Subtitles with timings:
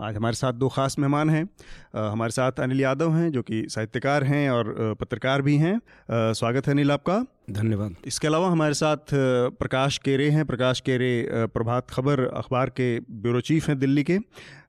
[0.00, 1.48] आज हमारे साथ दो खास मेहमान हैं।
[1.96, 5.80] हमारे साथ अनिल यादव हैं जो कि साहित्यकार हैं और पत्रकार भी हैं।
[6.10, 7.18] स्वागत है अनिल आपका।
[7.50, 9.14] धन्यवाद। इसके अलावा हमारे साथ
[9.58, 14.18] प्रकाश केरे हैं। प्रकाश केरे प्रभात खबर अखबार के ब्यूरो चीफ हैं दिल्ली के।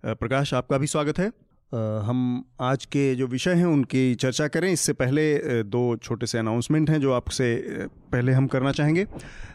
[0.05, 1.31] प्रकाश आपका भी स्वागत है।
[2.01, 6.89] हम आज के जो विषय हैं उनकी चर्चा करें। इससे पहले दो छोटे से अनाउंसमेंट
[6.89, 7.55] हैं जो आपसे
[8.11, 9.05] पहले हम करना चाहेंगे।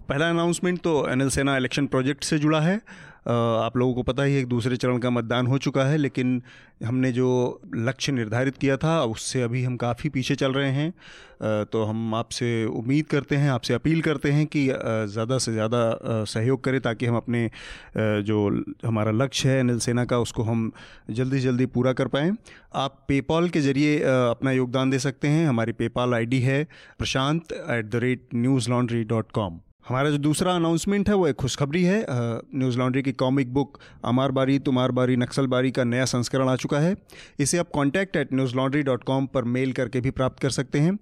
[0.09, 2.81] पहला अनाउंसमेंट तो एन सेना इलेक्शन प्रोजेक्ट से जुड़ा है।
[3.27, 6.41] आप लोगों को पता ही एक दूसरे चरण का मतदान हो चुका है, लेकिन
[6.85, 10.93] हमने जो लक्ष्य निर्धारित किया था, उससे अभी हम काफ़ी पीछे चल रहे हैं।
[11.67, 16.63] तो हम आपसे उम्मीद करते हैं, आपसे अपील करते हैं कि ज़्यादा से ज़्यादा सहयोग
[16.65, 17.49] करें ताकि हम अपने
[17.97, 18.49] जो
[18.85, 20.71] हमारा लक्ष्य है, अनिल सेना का, उसको हम
[21.11, 22.33] जल्दी से जल्दी पूरा कर पाएँ।
[22.77, 26.65] आप पेपॉल के ज़रिए अपना योगदान दे सकते हैं। हमारी पेपॉल आईडी है
[26.99, 28.29] Prashant at the rate
[28.71, 33.13] Newslaundry dot com हमारा जो दूसरा अनाउंसमेंट है वो एक खुशखबरी है। न्यूज़ लॉन्ड्री की
[33.13, 36.95] कॉमिक बुक अमार बारी तुमार बारी नक्सल बारी का नया संस्करण आ चुका है।
[37.41, 40.99] इसे आप contact at Newslaundry dot com पर मेल करके भी प्राप्त कर सकते हैं।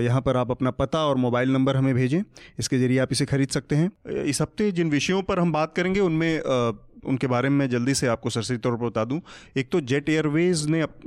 [0.00, 2.22] यहाँ पर आप अपना पता और मोबाइल नंबर हमें भेजें।
[2.58, 6.00] इसके ज़रिए आप इसे खरीद सकते हैं। इस हफ़्ते जिन विषयों पर हम बात करेंगे
[6.00, 9.20] उनमें उनके बारे में जल्दी से आपको सरसरी तौर पर बता दूँ।
[9.56, 11.02] एक तो जेट एयरवेज़ ने अप, आ,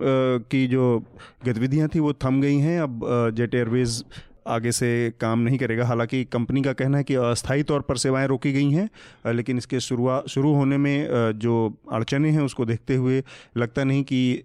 [0.52, 1.04] की जो
[1.46, 3.00] गतिविधियाँ थी वो थम गई हैं। अब
[3.36, 4.02] जेट एयरवेज़
[4.48, 4.90] आगे से
[5.22, 8.72] काम नहीं करेगा। हालाँकि कंपनी का कहना है कि अस्थायी तौर पर सेवाएँ रोकी गई
[8.72, 11.08] हैं लेकिन इसके शुरुआत शुरू होने में
[11.40, 11.56] जो
[11.94, 13.24] अड़चने हैं उसको देखते हुए
[13.58, 14.44] लगता नहीं कि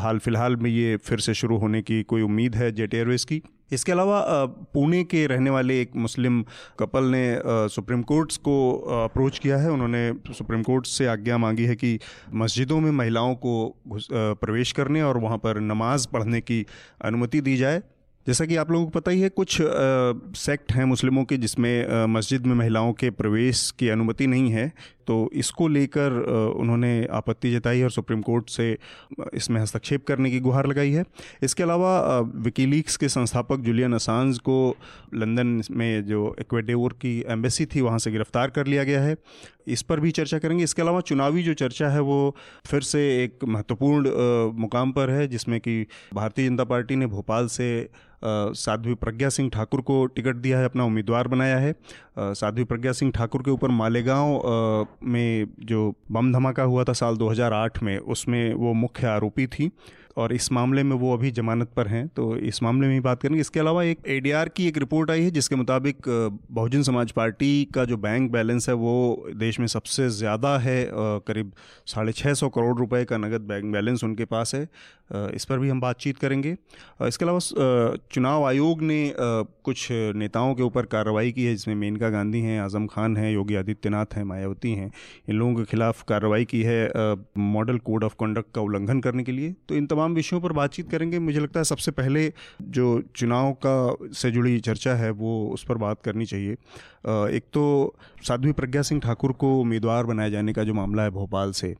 [0.00, 3.42] हाल फ़िलहाल में ये फिर से शुरू होने की कोई उम्मीद है जेट एयरवेज़ की।
[3.72, 4.20] इसके अलावा
[4.74, 6.42] पुणे के रहने वाले एक मुस्लिम
[6.78, 7.22] कपल ने
[7.74, 8.56] सुप्रीम कोर्ट्स को
[9.04, 11.98] अप्रोच किया है। उन्होंने सुप्रीम कोर्ट से आज्ञा मांगी है कि
[12.34, 13.54] मस्जिदों में महिलाओं को
[13.88, 16.64] प्रवेश करने और वहाँ पर नमाज़ पढ़ने की
[17.04, 17.82] अनुमति दी जाए।
[18.26, 19.58] जैसा कि आप लोगों को पता ही है, कुछ
[20.38, 24.72] सेक्ट हैं मुस्लिमों के जिसमें मस्जिद में महिलाओं के प्रवेश की अनुमति नहीं है।
[25.06, 26.12] तो इसको लेकर
[26.56, 28.76] उन्होंने आपत्ति जताई और सुप्रीम कोर्ट से
[29.34, 31.04] इसमें हस्तक्षेप करने की गुहार लगाई है।
[31.42, 34.76] इसके अलावा विकीलीक्स के संस्थापक जुलियन असांज को
[35.14, 39.16] लंदन में जो एक्वेडोर की एम्बेसी थी, वहाँ से गिरफ़्तार कर लिया गया है।
[39.68, 42.36] इस पर भी चर्चा करेंगे। इसके अलावा चुनावी जो चर्चा है, वो
[42.66, 44.10] फिर से एक महत्वपूर्ण
[44.58, 47.88] मुकाम पर है, जिसमें कि भारतीय जनता पार्टी ने भोपाल से
[48.24, 51.74] साध्वी प्रज्ञा सिंह ठाकुर को टिकट दिया है, अपना उम्मीदवार बनाया है।
[52.18, 54.38] साध्वी प्रज्ञा सिंह ठाकुर के ऊपर मालेगांव
[55.02, 59.70] में जो बम धमाका हुआ था साल 2008 में उसमें वो मुख्य आरोपी थी।
[60.16, 63.22] और इस मामले में वो अभी जमानत पर हैं तो इस मामले में ही बात
[63.22, 67.64] करेंगे। इसके अलावा एक एडीआर की एक रिपोर्ट आई है, जिसके मुताबिक बहुजन समाज पार्टी
[67.74, 71.52] का जो बैंक बैलेंस है, वो देश में सबसे ज़्यादा है करीब
[71.86, 74.68] साढ़े छः सौ करोड़ रुपए का नगद बैंक बैलेंस उनके पास है।
[75.34, 76.56] इस पर भी हम बातचीत करेंगे।
[77.02, 82.40] इसके अलावा चुनाव आयोग ने कुछ नेताओं के ऊपर कार्रवाई की है, जिसमें मेनका गांधी
[82.40, 84.90] हैं, आज़म खान हैं, योगी आदित्यनाथ हैं, मायावती हैं।
[85.28, 89.32] इन लोगों के खिलाफ कार्रवाई की है मॉडल कोड ऑफ़ कंडक्ट का उल्लंघन करने के
[89.32, 92.32] लिए। तो इन तमाम विषयों पर बातचीत करेंगे। मुझे लगता है सबसे पहले
[92.62, 96.52] जो चुनाव का से जुड़ी चर्चा है वो उस पर बात करनी चाहिए।
[97.36, 101.52] एक तो साध्वी प्रज्ञा सिंह ठाकुर को उम्मीदवार बनाए जाने का जो मामला है भोपाल
[101.52, 101.76] से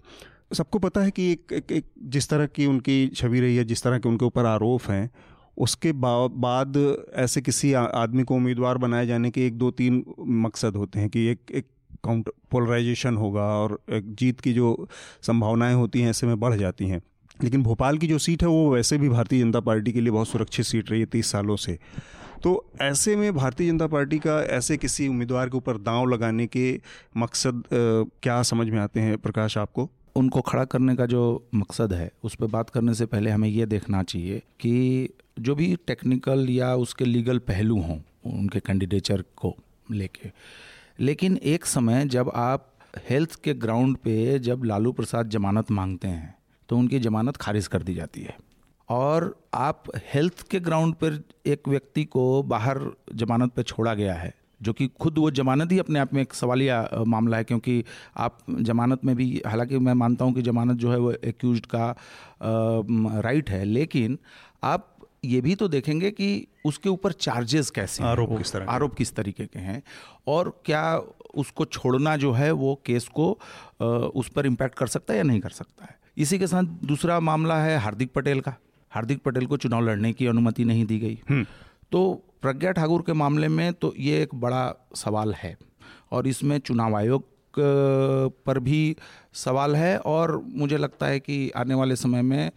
[0.53, 3.83] सबको पता है कि एक, एक, एक जिस तरह की उनकी छवि रही है जिस
[3.83, 5.11] तरह के उनके ऊपर आरोप हैं
[5.59, 11.01] उसके बाद ऐसे किसी आदमी को उम्मीदवार बनाए जाने के एक दो तीन मकसद होते
[11.01, 11.67] हैं कि एक एक
[12.05, 14.89] काउंट पोलराइजेशन होगा और एक जीत की जो
[15.23, 17.03] संभावनाएँ होती हैं ऐसे में बढ़ जाती हैं।
[17.43, 20.29] लेकिन भोपाल की जो सीट है वो वैसे भी भारतीय जनता पार्टी के लिए बहुत
[20.29, 21.79] सुरक्षित सीट रही है तीस सालों से।
[22.43, 26.81] तो ऐसे में भारतीय जनता पार्टी का ऐसे किसी उम्मीदवार के ऊपर दांव लगाने के
[27.17, 27.63] मकसद आ,
[28.23, 29.19] क्या समझ में आते हैं?
[29.19, 29.91] प्रकाश आपको?
[30.17, 33.67] उनको खड़ा करने का जो मकसद है उस पर बात करने से पहले हमें ये
[33.67, 35.09] देखना चाहिए कि
[35.41, 39.57] जो भी टेक्निकल या उसके लीगल पहलू हों उनके कैंडिडेचर को
[39.93, 40.31] लेके।
[41.01, 42.71] लेकिन एक समय जब आप
[43.11, 46.35] हेल्थ के ग्राउंड पे जब लालू प्रसाद जमानत मांगते हैं
[46.69, 48.37] तो उनकी जमानत खारिज कर दी जाती है।
[48.89, 49.85] और आप
[50.15, 52.81] हेल्थ के ग्राउंड पर एक व्यक्ति को बाहर
[53.15, 56.35] जमानत पर छोड़ा गया है जो कि खुद वो जमानत ही अपने आप में एक
[56.35, 57.85] सवालिया मामला है क्योंकि
[58.17, 61.95] आप जमानत में भी हालाँकि मैं मानता हूँ कि जमानत जो है वो एक्यूज का
[63.21, 64.19] राइट है लेकिन
[64.63, 64.91] आप
[65.25, 69.47] ये भी तो देखेंगे कि उसके ऊपर चार्जेस कैसे आरोप किस तरह आरोप किस तरीके
[69.47, 69.83] के हैं
[70.27, 70.97] और क्या
[71.35, 73.39] उसको छोड़ना जो है वो केस को
[74.09, 77.19] उस पर इम्पैक्ट कर सकता है या नहीं कर सकता है। इसी के साथ दूसरा
[77.21, 78.55] मामला है हार्दिक पटेल का
[78.93, 81.45] हार्दिक पटेल को चुनाव लड़ने की अनुमति नहीं दी गई हम्म।
[81.93, 82.03] तो
[82.43, 84.63] प्रज्ञा ठाकुर के मामले में तो ये एक बड़ा
[84.95, 85.57] सवाल है
[86.13, 87.27] और इसमें चुनाव आयोग
[87.57, 88.97] पर भी
[89.35, 92.51] सवाल है और मुझे लगता है कि आने वाले समय में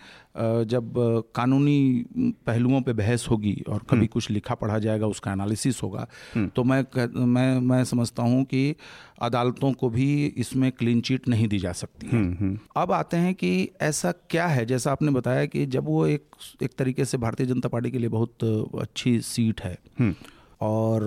[0.68, 0.94] जब
[1.36, 2.06] कानूनी
[2.48, 6.48] पहलुओं पे बहस होगी और कभी हम्म। कुछ लिखा पढ़ा जाएगा उसका एनालिसिस होगा हम्म।
[6.48, 6.84] तो मैं
[7.28, 8.76] मैं मैं समझता हूँ कि
[9.22, 13.34] अदालतों को भी इसमें क्लीन चिट नहीं दी जा सकती है हम्म, अब आते हैं
[13.36, 17.48] कि ऐसा क्या है जैसा आपने बताया कि जब वो एक एक तरीके से भारतीय
[17.48, 18.44] जनता पार्टी के लिए बहुत
[18.80, 19.78] अच्छी सीट है
[20.62, 21.04] और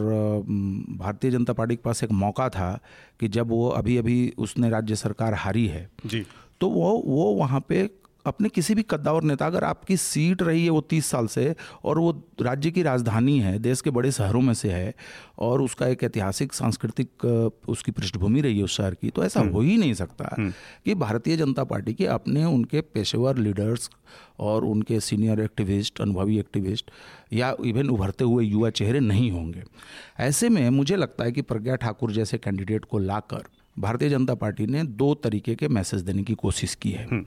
[0.99, 2.79] भारतीय जनता पार्टी के पास एक मौका था
[3.21, 6.27] कि जब वो अभी अभी उसने राज्य सरकार हारी है जी।
[6.61, 7.91] तो वो वो वहाँ पे
[8.27, 11.99] अपने किसी भी कद्दावर नेता अगर आपकी सीट रही है वो तीस साल से और
[11.99, 12.11] वो
[12.43, 14.95] राज्य की राजधानी है देश के बड़े शहरों में से है
[15.41, 17.25] और उसका एक ऐतिहासिक सांस्कृतिक
[17.69, 20.53] उसकी पृष्ठभूमि रही है उस शहर की तो ऐसा हम्म। हो ही नहीं सकता हम्म।
[20.85, 23.91] कि भारतीय जनता पार्टी के अपने उनके पेशेवर लीडर्स
[24.41, 26.91] और उनके सीनियर एक्टिविस्ट अनुभवी एक्टिविस्ट
[27.33, 29.63] या इवन उभरते हुए युवा चेहरे नहीं होंगे
[30.21, 34.67] ऐसे में मुझे लगता है कि प्रज्ञा ठाकुर जैसे कैंडिडेट को लाकर भारतीय जनता पार्टी
[34.67, 37.25] ने दो तरीके के मैसेज देने की कोशिश की है हम्म।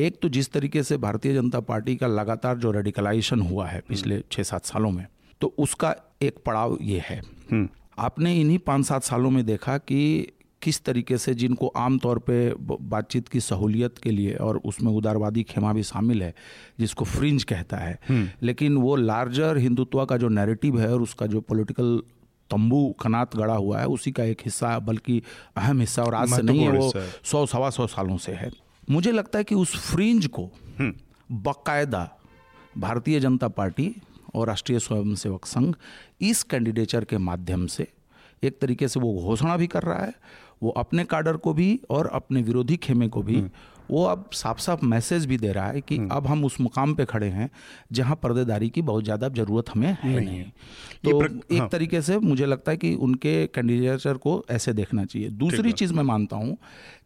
[0.00, 4.14] एक तो जिस तरीके से भारतीय जनता पार्टी का लगातार जो रेडिकलाइजेशन हुआ है पिछले
[4.14, 5.06] हम्म। छः सात सालों में
[5.40, 7.20] तो उसका एक पड़ाव ये है
[7.50, 7.68] हम्म।
[7.98, 10.00] आपने इन्हीं पाँच सात सालों में देखा कि
[10.62, 15.72] किस तरीके से जिनको आमतौर पे बातचीत की सहूलियत के लिए और उसमें उदारवादी खेमा
[15.72, 16.34] भी शामिल है
[16.80, 21.26] जिसको फ्रिंज कहता है हम्म। लेकिन वो लार्जर हिंदुत्व का जो नैरेटिव है और उसका
[21.26, 22.00] जो पॉलिटिकल
[22.50, 25.22] तंबू कनात गड़ा हुआ है उसी का एक हिस्सा बल्कि
[25.56, 26.92] अहम हिस्सा और आज से नहीं है वो
[27.24, 28.50] सौ सवा सौ सालों से है
[28.90, 30.50] मुझे लगता है कि उस फ्रिंज को
[30.80, 30.98] बकायदा
[31.32, 32.16] बाकायदा
[32.78, 33.94] भारतीय जनता पार्टी
[34.34, 35.74] और राष्ट्रीय स्वयंसेवक संघ
[36.20, 37.86] इस कैंडिडेचर के माध्यम से
[38.42, 40.14] एक तरीके से वो घोषणा भी कर रहा है
[40.62, 43.50] वो अपने काडर को भी और अपने विरोधी खेमे को भी हम्म।
[43.90, 46.94] वो अब साफ़ साफ़ मैसेज भी दे रहा है कि हम्म। अब हम उस मुकाम
[46.94, 47.48] पे खड़े हैं
[47.92, 50.44] जहाँ पर्देदारी की बहुत ज़्यादा ज़रूरत हमें है नहीं, नहीं।
[51.04, 51.30] तो प्र...
[51.54, 55.72] एक हाँ। तरीके से मुझे लगता है कि उनके कैंडिडेचर को ऐसे देखना चाहिए दूसरी
[55.72, 56.56] चीज़ मैं मानता हूँ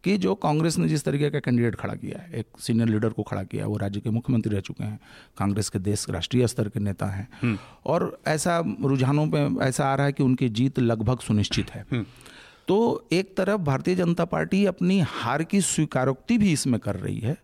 [0.03, 3.23] कि जो कांग्रेस ने जिस तरीके का कैंडिडेट खड़ा किया है एक सीनियर लीडर को
[3.23, 4.99] खड़ा किया वो राज्य के मुख्यमंत्री रह चुके हैं
[5.37, 9.95] कांग्रेस के देश राष्ट्रीय स्तर के नेता हैं हम्म। और ऐसा रुझानों पर ऐसा आ
[9.95, 12.05] रहा है कि उनकी जीत लगभग सुनिश्चित है हम्म।
[12.67, 17.37] तो एक तरफ़ भारतीय जनता पार्टी अपनी हार की स्वीकारोक्ति भी इसमें कर रही है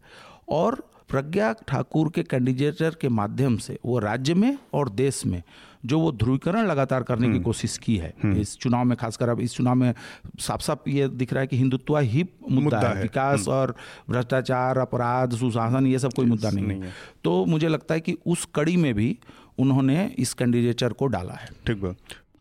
[0.50, 5.41] और प्रज्ञा ठाकुर के कैंडिडेटर के माध्यम से वो राज्य में और देश में
[5.85, 9.29] जो वो ध्रुवीकरण लगातार करने की हम्म। कोशिश की है हम्म। इस चुनाव में खासकर
[9.29, 9.94] अब इस चुनाव में
[10.39, 13.75] साफ़ साफ़ ये दिख रहा है कि हिंदुत्व ही मुद्दा, मुद्दा है, विकास हम्म। और
[14.09, 16.91] भ्रष्टाचार अपराध सुशासन ये सब कोई मुद्दा नहीं, नहीं है
[17.24, 19.17] तो मुझे लगता है कि उस कड़ी में भी
[19.59, 21.95] उन्होंने इस कैंडिडेचर को डाला है ठीक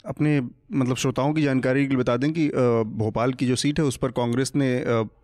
[0.07, 0.41] अपने
[0.71, 2.49] मतलब श्रोताओं की जानकारी के लिए बता दें कि
[2.97, 4.71] भोपाल की जो सीट है उस पर कांग्रेस ने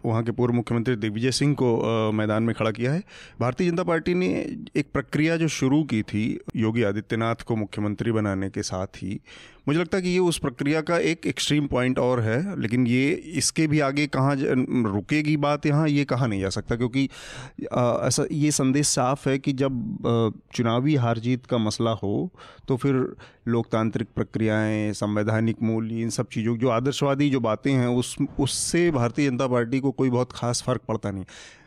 [0.04, 3.02] वहाँ के पूर्व मुख्यमंत्री दिग्विजय सिंह को मैदान में खड़ा किया है।
[3.40, 4.28] भारतीय जनता पार्टी ने
[4.76, 9.20] एक प्रक्रिया जो शुरू की थी, योगी आदित्यनाथ को मुख्यमंत्री बनाने के साथ ही,
[9.68, 13.10] मुझे लगता है कि ये उस प्रक्रिया का एक एक्सट्रीम पॉइंट और है, लेकिन ये
[13.36, 18.50] इसके भी आगे कहाँ रुकेगी बात यहाँ, ये कहा नहीं जा सकता, क्योंकि ऐसा, ये
[18.50, 22.30] संदेश साफ़ है कि जब चुनावी हार जीत का मसला हो
[22.68, 22.94] तो फिर
[23.48, 28.90] लोकतांत्रिक प्रक्रियाएँ, संवैधानिक मूल्य, इन सब चीज़ों की जो आदर्शवादी जो बातें हैं, उस, उससे
[28.90, 31.24] भारतीय जनता पार्टी को कोई बहुत खास फ़र्क पड़ता नहीं।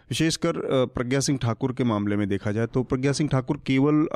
[0.09, 0.53] विशेषकर
[0.95, 4.07] प्रज्ञा सिंह ठाकुर के मामले में देखा जाए तो प्रज्ञा सिंह ठाकुर केवल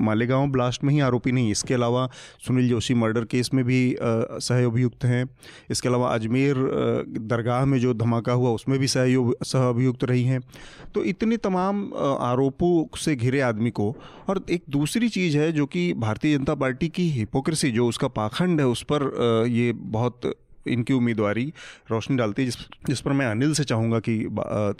[0.00, 2.08] मालेगांव ब्लास्ट में ही आरोपी नहीं, इसके अलावा
[2.46, 5.24] सुनील जोशी मर्डर केस में भी सह अभियुक्त हैं।
[5.70, 6.56] इसके अलावा अजमेर
[7.20, 10.40] दरगाह में जो धमाका हुआ, उसमें भी सहयोग सह अभियुक्त रही हैं।
[10.94, 13.94] तो इतने तमाम आरोपों से घिरे आदमी को,
[14.28, 18.60] और एक दूसरी चीज़ है जो कि भारतीय जनता पार्टी की हिपोक्रेसी जो उसका पाखंड
[18.60, 20.32] है, उस पर ये बहुत
[20.66, 21.52] इनकी उम्मीदवारी
[21.90, 24.18] रोशनी डालती है, जिस जिस पर मैं अनिल से चाहूँगा कि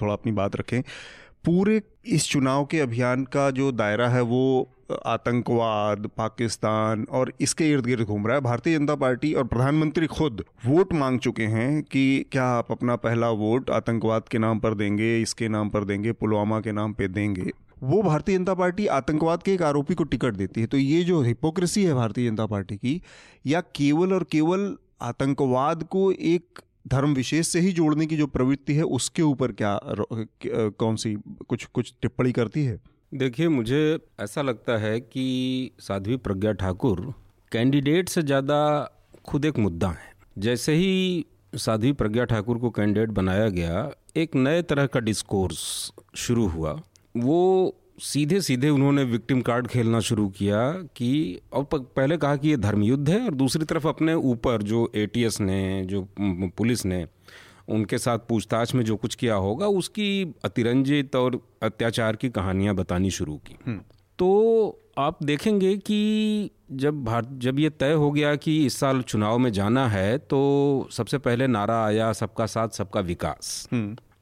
[0.02, 0.82] थोड़ा अपनी बात रखें।
[1.44, 4.70] पूरे इस चुनाव के अभियान का जो दायरा है, वो
[5.06, 10.44] आतंकवाद, पाकिस्तान और इसके इर्द गिर्द घूम रहा है। भारतीय जनता पार्टी और प्रधानमंत्री खुद
[10.66, 15.20] वोट मांग चुके हैं कि क्या आप अपना पहला वोट आतंकवाद के नाम पर देंगे,
[15.22, 17.50] इसके नाम पर देंगे, पुलवामा के नाम पे देंगे।
[17.82, 21.20] वो भारतीय जनता पार्टी आतंकवाद के एक आरोपी को टिकट देती है। तो ये जो
[21.22, 23.00] हिपोक्रेसी है भारतीय जनता पार्टी की,
[23.46, 28.74] या केवल और केवल आतंकवाद को एक धर्म विशेष से ही जोड़ने की जो प्रवृत्ति
[28.74, 31.14] है, उसके ऊपर क्या कौन सी
[31.48, 32.78] कुछ कुछ टिप्पणी करती है?
[33.14, 37.12] देखिए, मुझे ऐसा लगता है कि साध्वी प्रज्ञा ठाकुर
[37.52, 38.58] कैंडिडेट से ज़्यादा
[39.24, 44.62] खुद एक मुद्दा है। जैसे ही साध्वी प्रज्ञा ठाकुर को कैंडिडेट बनाया गया, एक नए
[44.62, 46.80] तरह का डिस्कोर्स शुरू हुआ।
[47.16, 52.56] वो सीधे सीधे उन्होंने विक्टिम कार्ड खेलना शुरू किया कि और पहले कहा कि ये
[52.56, 56.08] धर्म युद्ध है और दूसरी तरफ़ अपने ऊपर जो एटीएस ने जो
[56.56, 57.06] पुलिस ने
[57.68, 63.10] उनके साथ पूछताछ में जो कुछ किया होगा उसकी अतिरंजित और अत्याचार की कहानियाँ बतानी
[63.10, 63.80] शुरू की। हम्म।
[64.18, 69.38] तो आप देखेंगे कि जब भारत जब ये तय हो गया कि इस साल चुनाव
[69.38, 73.68] में जाना है तो सबसे पहले नारा आया सबका साथ सबका विकास।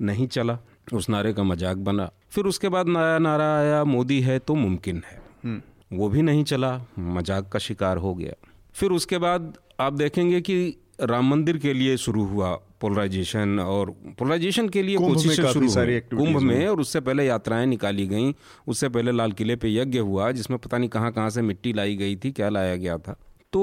[0.00, 0.58] नहीं चला।
[0.92, 5.02] उस नारे का मज़ाक बना। फिर उसके बाद नया नारा आया मोदी है तो मुमकिन
[5.06, 5.56] है।
[5.92, 8.34] वो भी नहीं चला मज़ाक का शिकार हो गया।
[8.74, 10.56] फिर उसके बाद आप देखेंगे कि
[11.00, 15.68] राम मंदिर के लिए शुरू हुआ पोलराइजेशन और पोलराइजेशन के लिए कुंभ में कोशिशें शुरू
[15.68, 18.32] हुई। कुंभ में और उससे पहले यात्राएँ निकाली गईं।
[18.68, 21.96] उससे पहले लाल किले पे यज्ञ हुआ जिसमें पता नहीं कहाँ कहाँ से मिट्टी लाई
[21.96, 23.16] गई थी क्या लाया गया था।
[23.52, 23.62] तो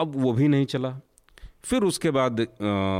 [0.00, 0.98] अब वो भी नहीं चला।
[1.64, 2.46] फिर उसके बाद अ,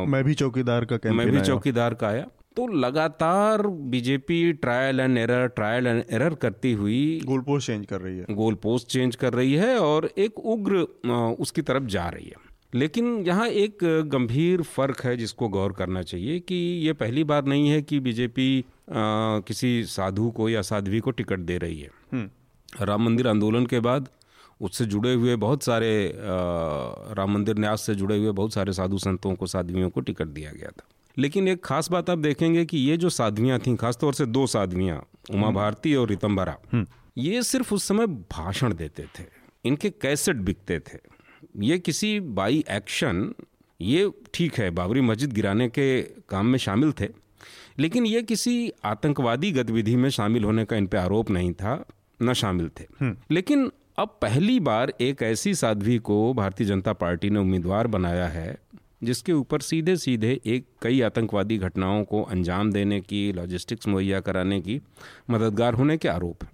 [0.09, 2.26] मैं भी चौकीदार का मैं भी चौकीदार का आया।
[2.57, 8.00] तो लगातार BJP trial and error trial and error करती हुई गोल पोस्ट चेंज कर
[8.00, 10.80] रही है। गोल पोस्ट चेंज कर रही है और एक उग्र
[11.40, 13.78] उसकी तरफ़ जा रही है। लेकिन यहाँ एक
[14.12, 16.54] गंभीर फ़र्क है जिसको गौर करना चाहिए कि
[16.87, 21.59] ये पहली बार नहीं है कि बीजेपी किसी साधु को या साध्वी को टिकट दे
[21.59, 22.28] रही है।
[22.83, 24.09] राम मंदिर आंदोलन के बाद
[24.61, 26.14] उससे जुड़े हुए बहुत सारे अ,
[27.14, 30.50] राम मंदिर न्यास से जुड़े हुए बहुत सारे साधु संतों को साध्वियों को टिकट दिया
[30.50, 30.87] गया था।
[31.19, 35.07] लेकिन एक खास बात आप देखेंगे कि ये जो साध्वियाँ थीं खासतौर से दो साध्वियाँ
[35.31, 36.57] उमा भारती और रितंबरा
[37.19, 39.25] ये सिर्फ़ उस समय भाषण देते थे
[39.64, 40.99] इनके कैसेट बिकते थे।
[41.57, 43.35] ये किसी बाई एक्शन
[43.81, 47.09] ये ठीक है बाबरी मस्जिद गिराने के काम में शामिल थे
[47.79, 51.85] लेकिन ये किसी आतंकवादी गतिविधि में शामिल होने का इन पे आरोप नहीं था
[52.23, 52.85] न शामिल थे।
[53.31, 58.59] लेकिन अब पहली बार एक ऐसी साध्वी को भारतीय जनता पार्टी ने उम्मीदवार बनाया है
[59.02, 64.61] जिसके ऊपर सीधे सीधे एक कई आतंकवादी घटनाओं को अंजाम देने की लॉजिस्टिक्स मुहैया कराने
[64.61, 64.80] की
[65.30, 66.50] मददगार होने के आरोप हैं।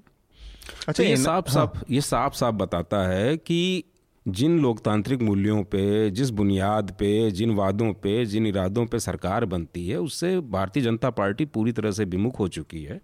[0.88, 3.84] अच्छा तो ये साफ़ साफ़ ये साफ़ साफ़ बताता है कि
[4.26, 9.86] जिन लोकतांत्रिक मूल्यों पे जिस बुनियाद पे जिन वादों पे जिन इरादों पे सरकार बनती
[9.88, 13.00] है उससे भारतीय जनता पार्टी पूरी तरह से विमुख हो चुकी है।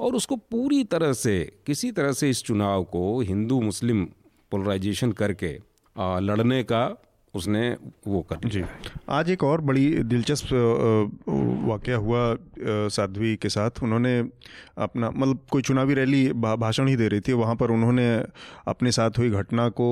[0.00, 4.04] और उसको पूरी तरह से किसी तरह से इस चुनाव को हिंदू मुस्लिम
[4.52, 5.52] पोलराइजेशन करके
[5.96, 6.86] लड़ने का
[7.34, 7.68] उसने
[8.06, 8.62] वो कर जी।
[9.08, 10.48] आज एक और बड़ी दिलचस्प
[11.66, 12.22] वाक़ हुआ
[12.90, 14.18] साध्वी के साथ। उन्होंने
[14.78, 18.08] अपना मतलब कोई चुनावी रैली भाषण ही दे रही थी। वहाँ पर उन्होंने
[18.68, 19.88] अपने साथ हुई घटना को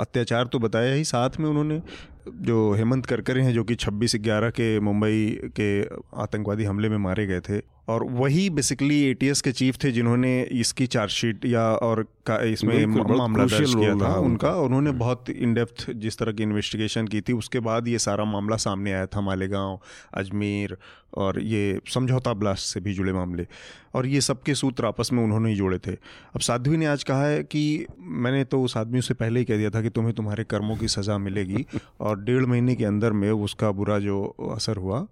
[0.00, 1.80] अत्याचार तो बताया ही। साथ में उन्होंने
[2.28, 5.82] जो हेमंत करकरे हैं, जो कि 26 ग्यारह के मुंबई के
[6.22, 10.86] आतंकवादी हमले में मारे गए थे, और वही बेसिकली एटीएस के चीफ थे जिन्होंने इसकी
[10.88, 16.18] चार्जशीट या और का इसमें मामला दर्ज किया था उनका उन्होंने बहुत इन डेप्थ जिस
[16.18, 19.78] तरह की इन्वेस्टिगेशन की थी उसके बाद ये सारा मामला सामने आया था मालेगांव
[20.14, 20.76] अजमेर
[21.14, 23.46] और ये समझौता ब्लास्ट से भी जुड़े मामले।
[23.94, 25.92] और ये सबके सूत्र आपस में उन्होंने ही जोड़े थे।
[26.34, 29.56] अब साध्वी ने आज कहा है कि मैंने तो उस आदमी से पहले ही कह
[29.56, 31.66] दिया था कि तुम्हें तुम्हारे कर्मों की सज़ा मिलेगी
[32.00, 35.06] और डेढ़ महीने के अंदर में उसका बुरा जो असर हुआ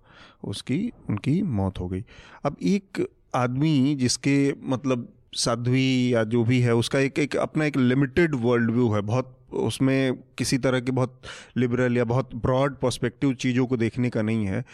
[0.45, 2.05] उसकी उनकी मौत हो गई।
[2.45, 7.77] अब एक आदमी जिसके मतलब साध्वी या जो भी है उसका एक एक अपना एक
[7.77, 11.23] लिमिटेड वर्ल्ड व्यू है। बहुत उसमें किसी तरह के बहुत
[11.57, 14.65] लिबरल या बहुत ब्रॉड पर्सपेक्टिव चीज़ों को देखने का नहीं है।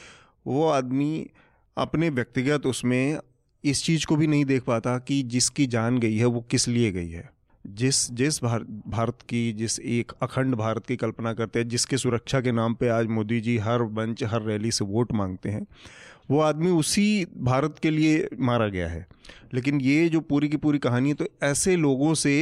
[0.47, 1.27] वो आदमी
[1.77, 3.19] अपने व्यक्तिगत उसमें
[3.65, 6.93] इस चीज़ को भी नहीं देख पाता कि जिसकी जान गई है वो किस लिए
[6.93, 7.31] गई है।
[7.67, 12.41] जिस जिस भार, भारत की जिस एक अखंड भारत की कल्पना करते हैं जिसके सुरक्षा
[12.41, 15.67] के नाम पे आज मोदी जी हर मंच हर रैली से वोट मांगते हैं।
[16.33, 17.07] वो आदमी उसी
[17.43, 19.07] भारत के लिए मारा गया है।
[19.55, 22.37] लेकिन ये जो पूरी की पूरी कहानी है तो ऐसे लोगों से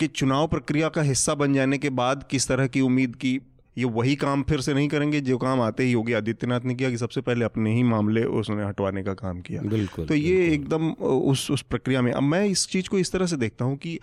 [0.00, 3.40] कि चुनाव प्रक्रिया का हिस्सा बन जाने के बाद किस तरह की उम्मीद की
[3.76, 6.90] ये वही काम फिर से नहीं करेंगे जो काम आते ही योगी आदित्यनाथ ने किया
[6.90, 10.90] कि सबसे पहले अपने ही मामले उसने हटवाने का काम किया। बिल्कुल तो ये एकदम
[10.90, 13.98] उस उस प्रक्रिया में। अब मैं इस चीज़ को इस तरह से देखता हूँ कि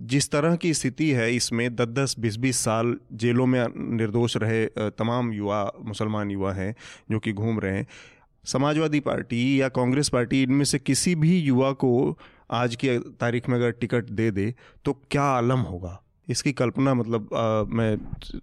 [0.00, 3.66] जिस तरह की स्थिति है इसमें दस दस बीस बीस साल जेलों में
[3.96, 4.64] निर्दोष रहे
[4.98, 6.74] तमाम युवा मुसलमान युवा हैं
[7.10, 7.86] जो कि घूम रहे हैं।
[8.46, 12.18] समाजवादी पार्टी या कांग्रेस पार्टी इनमें से किसी भी युवा को
[12.50, 16.02] आज की तारीख में अगर टिकट दे दे तो क्या आलम होगा?
[16.28, 17.98] इसकी कल्पना मतलब आ, मैं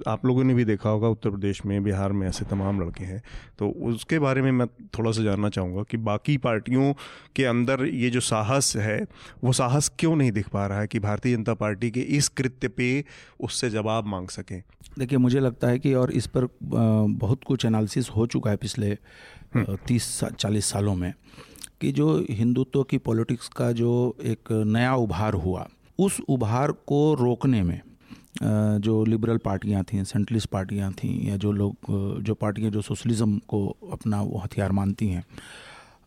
[0.07, 3.23] आप लोगों ने भी देखा होगा उत्तर प्रदेश में बिहार में ऐसे तमाम लड़के हैं।
[3.59, 6.93] तो उसके बारे में मैं थोड़ा सा जानना चाहूँगा कि बाकी पार्टियों
[7.35, 9.07] के अंदर ये जो साहस है
[9.43, 12.67] वो साहस क्यों नहीं दिख पा रहा है कि भारतीय जनता पार्टी के इस कृत्य
[12.67, 13.05] पे
[13.39, 14.63] उससे जवाब मांग सकें?
[14.99, 18.97] देखिए मुझे लगता है कि और इस पर बहुत कुछ एनालिसिस हो चुका है पिछले
[19.57, 21.13] तीस चालीस सालों में
[21.81, 25.67] कि जो हिंदुत्व की पॉलिटिक्स का जो एक नया उभार हुआ
[25.99, 27.81] उस उभार को रोकने में
[28.81, 31.75] जो लिबरल पार्टियाँ थीं सेंट्रलिस्ट पार्टियाँ थीं या जो लोग
[32.23, 35.25] जो पार्टियाँ जो सोशलिज्म को अपना वो हथियार मानती हैं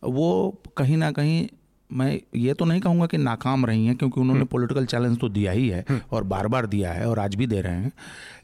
[0.03, 1.47] वो कहीं ना कहीं
[1.89, 5.51] मैं ये तो नहीं कहूँगा कि नाकाम रही हैं क्योंकि उन्होंने पॉलिटिकल चैलेंज तो दिया
[5.51, 7.91] ही है और बार बार दिया है और आज भी दे रहे हैं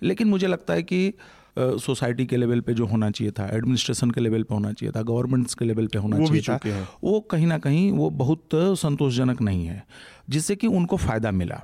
[0.04, 1.14] लेकिन मुझे लगता है कि
[1.58, 5.02] सोसाइटी के लेवल पे जो होना चाहिए था एडमिनिस्ट्रेशन के लेवल पे होना चाहिए था
[5.02, 9.66] गवर्नमेंट्स के लेवल पे होना चाहिए था वो कहीं ना कहीं वो बहुत संतोषजनक नहीं
[9.66, 9.84] है
[10.30, 11.62] जिससे कि उनको फ़ायदा मिला।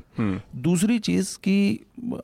[0.57, 1.79] दूसरी चीज़ कि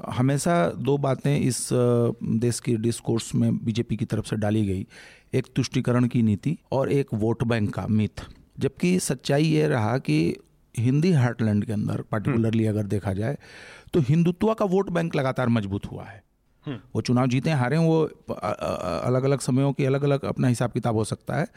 [0.09, 4.85] हमेशा दो बातें इस देश की डिस्कोर्स में बीजेपी की तरफ़ से डाली गई।
[5.33, 8.25] एक तुष्टिकरण की नीति और एक वोट बैंक का मिथ
[8.59, 10.35] जबकि सच्चाई ये रहा कि
[10.75, 13.37] हिंदी हार्टलैंड के अंदर पर्टिकुलरली अगर देखा जाए
[13.93, 16.23] तो हिंदुत्व का वोट बैंक लगातार मज़बूत हुआ है।
[16.67, 21.03] वो चुनाव जीते हारे वो अलग अलग समयों की अलग अलग अपना हिसाब किताब हो
[21.05, 21.47] सकता है।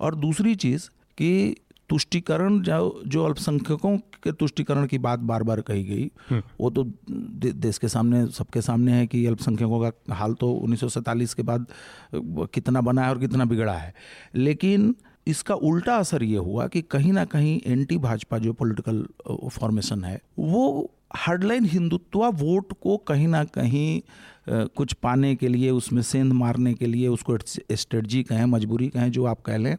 [0.00, 0.88] और दूसरी चीज़
[1.18, 1.56] कि
[1.90, 7.50] तुष्टिकरण जो जो अल्पसंख्यकों के तुष्टिकरण की बात बार बार कही गई वो तो दे,
[7.52, 11.42] देश के सामने सबके सामने है कि अल्पसंख्यकों का हाल तो उन्नीस सौ सैंतालीस के
[11.42, 11.66] बाद
[12.14, 13.94] कितना बना है और कितना बिगड़ा है।
[14.34, 14.94] लेकिन
[15.26, 19.04] इसका उल्टा असर ये हुआ कि कहीं ना कहीं एंटी भाजपा जो पॉलिटिकल
[19.50, 24.00] फॉर्मेशन है वो हार्डलाइन हिंदुत्व वोट को कहीं ना कहीं
[24.48, 27.38] कुछ पाने के लिए, उसमें सेंध मारने के लिए, उसको
[27.72, 29.76] स्ट्रेटजी कहें, मजबूरी कहें, जो आप कह लें,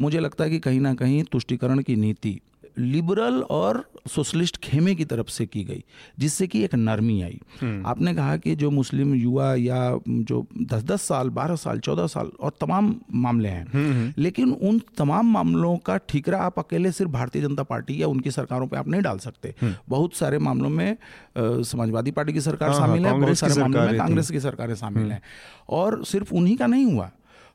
[0.00, 2.40] मुझे लगता है कि कहीं ना कहीं तुष्टिकरण की नीति
[2.78, 5.82] लिबरल और सोशलिस्ट खेमे की तरफ़ से की गई
[6.18, 7.40] जिससे कि एक नरमी आई।
[7.86, 12.30] आपने कहा कि जो मुस्लिम युवा या जो दस दस साल 12 साल 14 साल
[12.40, 17.62] और तमाम मामले हैं लेकिन उन तमाम मामलों का ठीकरा आप अकेले सिर्फ़ भारतीय जनता
[17.62, 19.54] पार्टी या उनकी सरकारों पे आप नहीं डाल सकते।
[19.88, 20.96] बहुत सारे मामलों में
[21.38, 24.74] समाजवादी पार्टी की सरकार हाँ, हाँ, शामिल है बहुत सारे मामलों में कांग्रेस की सरकारें
[24.74, 25.22] शामिल हैं।
[25.68, 27.10] और सिर्फ़ उन्हीं का नहीं हुआ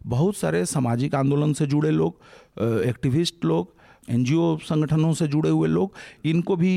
[0.06, 3.75] बहुत सारे सामाजिक आंदोलन से जुड़े लोग एक्टिविस्ट लोग
[4.10, 5.94] एनजीओ संगठनों से जुड़े हुए लोग
[6.26, 6.74] इनको भी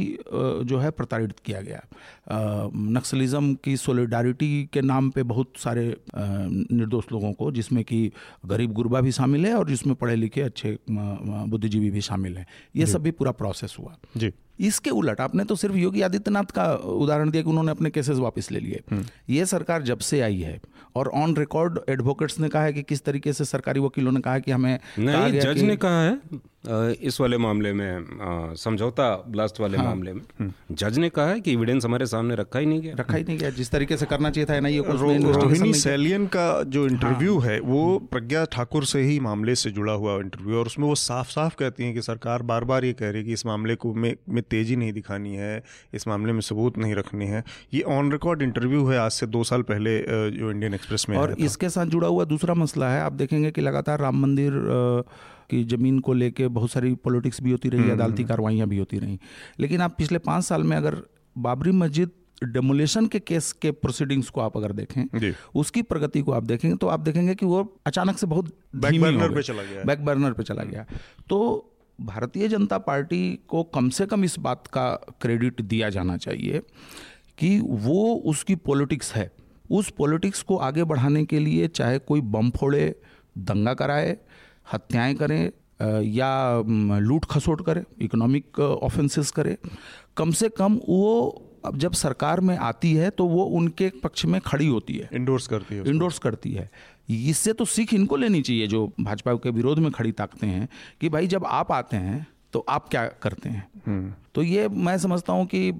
[0.64, 1.82] जो है प्रताड़ित किया गया।
[2.75, 8.11] नक्सलिज्म की सोलिडारिटी के नाम पे बहुत सारे निर्दोष लोगों को जिसमें कि
[8.47, 12.87] गरीब गुरबा भी शामिल है और जिसमें पढ़े लिखे अच्छे बुद्धिजीवी भी शामिल हैं। ये
[12.87, 17.31] सब भी पूरा प्रोसेस हुआ। जी। इसके उलट आपने तो सिर्फ़ योगी आदित्यनाथ का उदाहरण
[17.31, 18.83] दिया कि उन्होंने अपने केसेस वापस ले लिए।
[19.31, 20.61] ये सरकार जब से आई है
[20.95, 24.35] और ऑन रिकॉर्ड एडवोकेट्स ने कहा है कि किस तरीके से सरकारी वकीलों ने कहा
[24.35, 26.21] है कि हमें कहा नहीं गया जज कि- ने कहा है
[26.93, 28.05] इस वाले मामले में
[28.57, 32.59] समझौता ब्लास्ट वाले हाँ, मामले में। जज ने कहा है कि एविडेंस हमारे सामने रखा
[32.59, 34.93] ही नहीं गया। रखा ही नहीं गया। जिस तरीके से करना चाहिए था एनआईए को
[34.93, 39.93] रो, रोहिणी सैलियन का जो इंटरव्यू है वो प्रज्ञा ठाकुर से ही मामले से जुड़ा
[39.93, 43.09] हुआ इंटरव्यू और उसमें वो साफ़ साफ़ कहती हैं कि सरकार बार बार ये कह
[43.11, 45.62] रही है कि इस मामले को में, में तेज़ी नहीं दिखानी है
[45.94, 47.42] इस मामले में सबूत नहीं रखने हैं।
[47.75, 49.99] ये ऑन रिकॉर्ड इंटरव्यू है आज से दो साल पहले
[50.31, 53.61] जो इंडियन एक्सप्रेस में और इसके साथ जुड़ा हुआ दूसरा मसला है आप देखेंगे कि
[53.61, 54.53] लगातार राम मंदिर
[55.51, 59.18] की ज़मीन को लेके बहुत सारी पॉलिटिक्स भी होती रही अदालती कार्रवाइयाँ भी होती रहीं।
[59.61, 61.03] लेकिन आप पिछले पाँच साल में अगर
[61.37, 62.11] बाबरी मस्जिद
[62.44, 66.87] डेमोलेशन के केस के प्रोसीडिंग्स को आप अगर देखें उसकी प्रगति को आप देखेंगे तो
[66.87, 68.46] आप देखेंगे कि वो अचानक से बहुत
[68.77, 70.85] burner गई। पे चला गया बैक बर्नर पे चला गया।
[71.31, 71.38] तो
[71.98, 76.62] भारतीय जनता पार्टी को कम से कम इस बात का क्रेडिट दिया जाना चाहिए
[77.38, 79.30] कि वो उसकी पॉलिटिक्स है।
[79.70, 82.94] उस पॉलिटिक्स को आगे बढ़ाने के लिए चाहे कोई बम फोड़े
[83.38, 84.16] दंगा कराए
[84.72, 85.50] हत्याएँ करें
[86.04, 86.62] या
[87.00, 89.56] लूट खसोट करे इकोनॉमिक ऑफेंसेस करे
[90.16, 94.40] कम से कम वो अब जब सरकार में आती है तो वो उनके पक्ष में
[94.40, 96.70] खड़ी होती है। इंडोर्स करती है इंडोर्स करती है।
[97.09, 100.68] इससे तो सीख इनको लेनी चाहिए जो भाजपा के विरोध में खड़ी ताकतें हैं
[101.01, 104.16] कि भाई जब आप आते हैं तो आप क्या करते हैं?
[104.35, 105.73] तो ये मैं समझता हूँ कि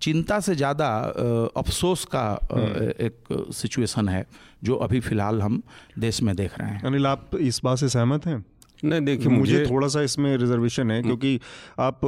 [0.00, 0.88] चिंता से ज़्यादा
[1.56, 2.38] अफसोस का
[3.00, 4.26] एक सिचुएशन है
[4.64, 5.62] जो अभी फ़िलहाल हम
[5.98, 8.44] देश में देख रहे हैं। अनिल आप इस बात से सहमत हैं?
[8.84, 11.40] नहीं देखिए मुझे मुझे थोड़ा सा इसमें रिजर्वेशन है क्योंकि
[11.80, 12.00] आप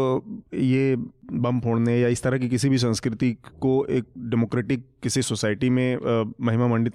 [0.55, 0.97] ये
[1.33, 5.99] बम फोड़ने या इस तरह की किसी भी संस्कृति को एक डेमोक्रेटिक किसी सोसाइटी में
[6.41, 6.95] महिमा मंडित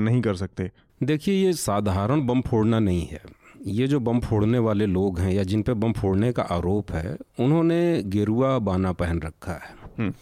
[0.00, 0.70] नहीं कर सकते।
[1.02, 3.20] देखिए ये साधारण बम फोड़ना नहीं है।
[3.66, 7.16] ये जो बम फोड़ने वाले लोग हैं या जिन पे बम फोड़ने का आरोप है
[7.40, 10.12] उन्होंने गेरुआ बाना पहन रखा है।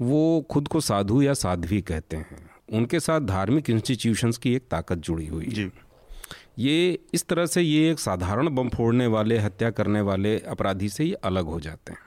[0.00, 4.98] वो खुद को साधु या साध्वी कहते हैं। उनके साथ धार्मिक इंस्टीट्यूशंस की एक ताकत
[4.98, 5.70] जुड़ी हुई है। जी।
[6.58, 11.04] ये इस तरह से ये एक साधारण बम फोड़ने वाले हत्या करने वाले अपराधी से
[11.04, 11.98] ये अलग हो जाते हैं।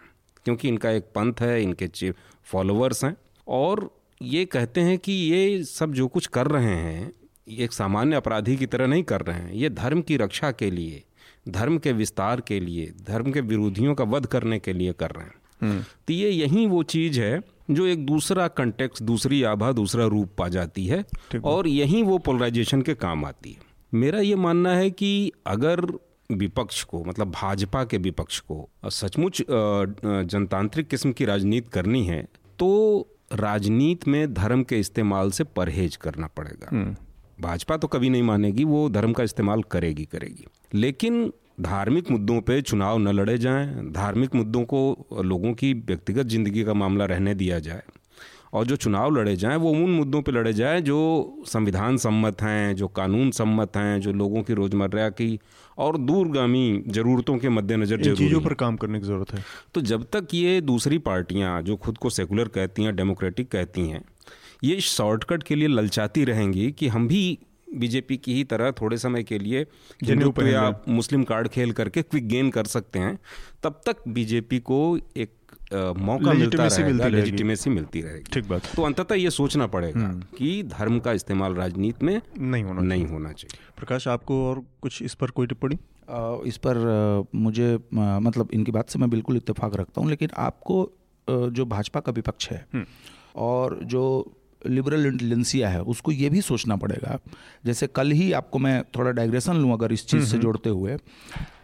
[0.45, 2.11] क्योंकि इनका एक पंथ है इनके
[2.43, 7.13] फॉलोअर्स हैं। और ये कहते हैं कि ये सब जो कुछ कर रहे हैं
[7.47, 11.03] एक सामान्य अपराधी की तरह नहीं कर रहे हैं। ये धर्म की रक्षा के लिए
[11.49, 15.25] धर्म के विस्तार के लिए धर्म के विरोधियों का वध करने के लिए कर रहे
[15.25, 20.29] हैं। तो ये यही वो चीज़ है जो एक दूसरा कंटेक्स दूसरी आभा दूसरा रूप
[20.37, 21.03] पा जाती है
[21.43, 23.59] और यही वो पोलराइजेशन के काम आती है।
[23.93, 25.85] मेरा ये मानना है कि अगर
[26.31, 32.21] विपक्ष को मतलब भाजपा के विपक्ष को सचमुच जनतांत्रिक किस्म की राजनीति करनी है
[32.59, 36.95] तो राजनीति में धर्म के इस्तेमाल से परहेज करना पड़ेगा।
[37.41, 42.61] भाजपा तो कभी नहीं मानेगी वो धर्म का इस्तेमाल करेगी करेगी। लेकिन धार्मिक मुद्दों पे
[42.63, 47.59] चुनाव न लड़े जाएँ धार्मिक मुद्दों को लोगों की व्यक्तिगत ज़िंदगी का मामला रहने दिया
[47.59, 47.81] जाए
[48.53, 50.97] और जो चुनाव लड़े जाएँ वो उन मुद्दों पे लड़े जाएँ जो
[51.47, 55.39] संविधान सम्मत हैं जो कानून सम्मत हैं जो लोगों की रोज़मर्रा की
[55.77, 60.33] और दूरगामी ज़रूरतों के मद्देनज़र चीज़ों पर काम करने की ज़रूरत है। तो जब तक
[60.33, 64.03] ये दूसरी पार्टियाँ जो खुद को सेकुलर कहती हैं डेमोक्रेटिक कहती हैं
[64.63, 67.37] ये शॉर्टकट के लिए ललचाती रहेंगी कि हम भी
[67.77, 69.61] बीजेपी की ही तरह थोड़े समय के लिए
[70.03, 73.17] हिंदुत्व या मुस्लिम कार्ड खेल करके क्विक गेन कर सकते हैं।
[73.63, 74.79] तब तक बीजेपी को
[75.17, 75.29] एक
[75.73, 80.63] अ, मौका मिलता रहेगा लेजिटिमेसी मिलती रहेगी। ठीक बात। तो अंततः ये सोचना पड़ेगा कि
[80.63, 85.13] धर्म का इस्तेमाल राजनीति में नहीं होना नहीं होना चाहिए। प्रकाश आपको और कुछ इस
[85.13, 85.77] पर कोई टिप्पणी?
[86.49, 90.83] इस पर मुझे मतलब इनकी बात से मैं बिल्कुल इत्तेफाक रखता हूँ लेकिन आपको
[91.29, 92.65] जो भाजपा का विपक्ष है
[93.35, 94.03] और जो
[94.67, 97.17] लिबरल इंटेलिजेंसिया है उसको ये भी सोचना पड़ेगा।
[97.65, 100.97] जैसे कल ही आपको मैं थोड़ा डाइग्रेशन लूँ अगर इस चीज़ से जोड़ते हुए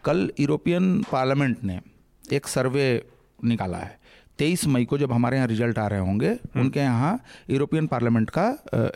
[0.06, 1.80] कल यूरोपियन पार्लियामेंट ने
[2.24, 2.88] एक सर्वे
[3.40, 4.00] निकाला है।
[4.40, 8.48] तेईस मई को जब हमारे यहाँ रिज़ल्ट आ रहे होंगे उनके यहाँ यूरोपियन पार्लियामेंट का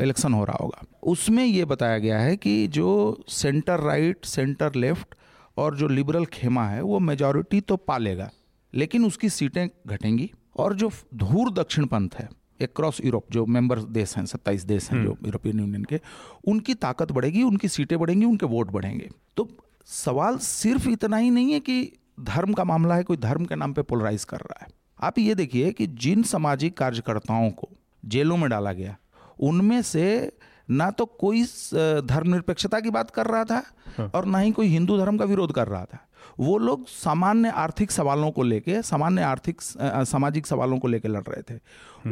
[0.01, 5.15] इलेक्शन हो रहा होगा। उसमें ये बताया गया है कि जो सेंटर राइट सेंटर लेफ़्ट
[5.57, 8.29] और जो लिबरल खेमा है वो मेजॉरिटी तो पालेगा
[8.73, 12.29] लेकिन उसकी सीटें घटेंगी और जो धूर दक्षिण पंथ है
[12.65, 15.99] क्रॉस यूरोप जो मेंबर देश हैं सत्ताईस देश हैं जो यूरोपियन यूनियन के
[16.47, 19.49] उनकी ताकत बढ़ेगी उनकी सीटें बढ़ेंगी उनके वोट बढ़ेंगे। तो
[19.85, 23.73] सवाल सिर्फ़ इतना ही नहीं है कि धर्म का मामला है कोई धर्म के नाम
[23.73, 24.67] पे पोलराइज कर रहा है।
[24.99, 27.69] आप ये देखिए कि जिन सामाजिक कार्यकर्ताओं को
[28.05, 28.97] जेलों में डाला गया
[29.39, 30.31] उनमें से
[30.69, 35.17] ना तो कोई धर्मनिरपेक्षता की बात कर रहा था और ना ही कोई हिंदू धर्म
[35.17, 36.07] का विरोध कर रहा था।
[36.39, 41.41] वो लोग सामान्य आर्थिक सवालों को लेके सामान्य आर्थिक सामाजिक सवालों को लेके लड़ रहे
[41.41, 41.59] थे।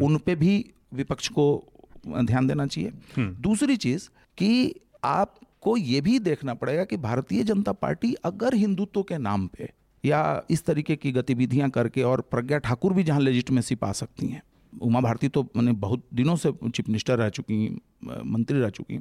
[0.06, 1.74] उन पे भी विपक्ष को
[2.08, 8.14] ध्यान देना चाहिए। दूसरी चीज़ कि आपको ये भी देखना पड़ेगा कि भारतीय जनता पार्टी
[8.14, 9.70] अगर हिंदुत्व के नाम पे
[10.06, 14.42] या इस तरीके की गतिविधियाँ करके और प्रज्ञा ठाकुर भी जहाँ लेजिटमेसी पा सकती हैं
[14.82, 19.00] उमा भारती तो मैंने बहुत दिनों से चीफ मिनिस्टर रह चुकी मंत्री रह चुकी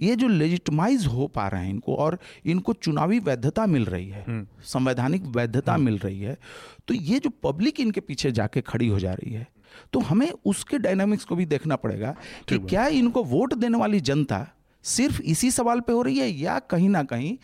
[0.00, 4.24] ये जो लेजिटमाइज हो पा रहे हैं इनको और इनको चुनावी वैधता मिल रही है
[4.64, 6.38] संवैधानिक वैधता मिल रही है
[6.88, 9.46] तो ये जो पब्लिक इनके पीछे जाके खड़ी हो जा रही है
[9.92, 12.14] तो हमें उसके डायनामिक्स को भी देखना पड़ेगा
[12.48, 14.46] कि क्या इनको वोट देने वाली जनता
[14.84, 17.36] सिर्फ़ इसी सवाल पे हो रही है या कहीं ना कहीं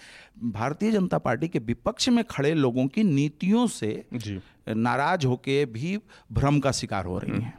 [0.44, 5.98] भारतीय जनता पार्टी के विपक्ष में खड़े लोगों की नीतियों से जी। नाराज़ होके भी
[6.32, 7.58] भ्रम का शिकार हो रही हैं?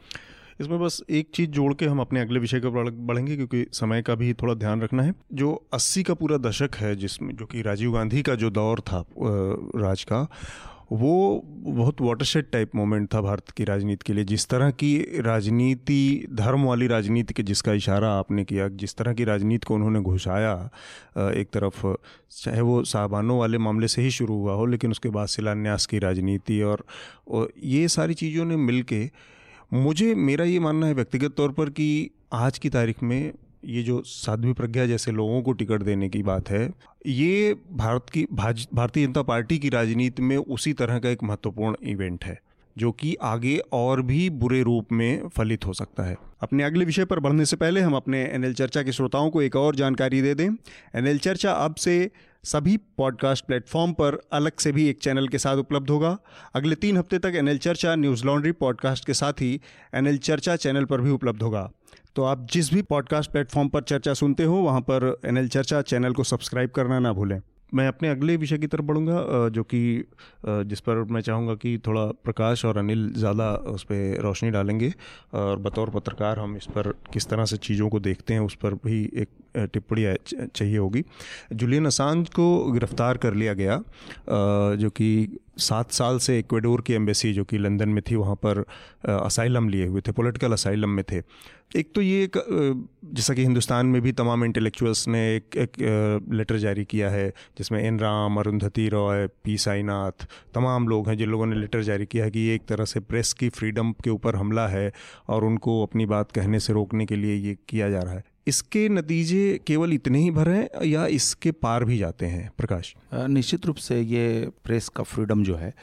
[0.60, 4.14] इसमें बस एक चीज़ जोड़ के हम अपने अगले विषय पर बढ़ेंगे क्योंकि समय का
[4.14, 7.92] भी थोड़ा ध्यान रखना है। जो 80 का पूरा दशक है जिसमें जो कि राजीव
[7.92, 10.26] गांधी का जो दौर था राज का
[10.92, 16.26] वो बहुत वाटरशेड टाइप मोमेंट था भारत की राजनीति के लिए। जिस तरह की राजनीति
[16.32, 20.52] धर्म वाली राजनीति के जिसका इशारा आपने किया जिस तरह की राजनीति को उन्होंने घुसाया
[21.30, 21.86] एक तरफ़
[22.30, 25.98] चाहे वो साहबानों वाले मामले से ही शुरू हुआ हो लेकिन उसके बाद शिलान्यास की
[25.98, 26.84] राजनीति और,
[27.28, 29.10] और ये सारी चीज़ों ने मिल के
[29.72, 33.32] मुझे, मेरा ये मानना है व्यक्तिगत तौर पर कि आज की तारीख में
[33.64, 36.70] ये जो साध्वी प्रज्ञा जैसे लोगों को टिकट देने की बात है,
[37.06, 42.24] ये भारत की भारतीय जनता पार्टी की राजनीति में उसी तरह का एक महत्वपूर्ण इवेंट
[42.24, 42.38] है,
[42.76, 47.04] जो कि आगे और भी बुरे रूप में फलित हो सकता है। अपने अगले विषय
[47.04, 50.34] पर बढ़ने से पहले हम अपने एनएल चर्चा के श्रोताओं को एक और जानकारी दे
[50.34, 50.48] दें।
[50.94, 52.10] एनएल चर्चा अब से
[52.44, 56.18] सभी पॉडकास्ट प्लेटफॉर्म पर अलग से भी एक चैनल के साथ उपलब्ध होगा।
[56.54, 59.60] अगले तीन हफ़्ते तक एनएल चर्चा न्यूज़ लॉन्ड्री पॉडकास्ट के साथ ही
[59.94, 61.70] एनएल चर्चा चैनल पर भी उपलब्ध होगा।
[62.16, 66.12] तो आप जिस भी पॉडकास्ट प्लेटफॉर्म पर चर्चा सुनते हो, वहाँ पर एनएल चर्चा चैनल
[66.12, 69.80] को सब्सक्राइब करना ना भूलें। मैं अपने अगले विषय की तरफ़ बढ़ूँगा जो कि
[70.46, 74.92] जिस पर मैं चाहूँगा कि थोड़ा प्रकाश और अनिल ज़्यादा उस पर रोशनी डालेंगे,
[75.34, 78.74] और बतौर पत्रकार हम इस पर किस तरह से चीज़ों को देखते हैं उस पर
[78.84, 80.04] भी एक टिप्पणी
[80.46, 81.04] चाहिए होगी।
[81.52, 83.82] जुलियन असांज को गिरफ़्तार कर लिया गया
[84.76, 88.64] जो कि सात साल से इक्वेडोर की एम्बेसी, जो कि लंदन में थी, वहाँ पर
[89.04, 91.20] असाइलम लिए हुए थे, पॉलिटिकल असाइलम में थे।
[91.76, 92.36] एक तो ये एक
[93.04, 95.72] जैसा कि हिंदुस्तान में भी तमाम इंटेलेक्चुअल्स ने एक एक
[96.32, 97.28] लेटर जारी किया है,
[97.58, 102.06] जिसमें एन राम अरुंधति रॉय पी साईनाथ तमाम लोग हैं जिन लोगों ने लेटर जारी
[102.06, 104.92] किया है कि ये एक तरह से प्रेस की फ्रीडम के ऊपर हमला है
[105.28, 108.88] और उनको अपनी बात कहने से रोकने के लिए ये किया जा रहा है। इसके
[108.88, 112.50] नतीजे केवल इतने ही भर हैं या इसके पार भी जाते हैं?
[112.58, 115.74] प्रकाश। निश्चित रूप से ये प्रेस का फ्रीडम जो है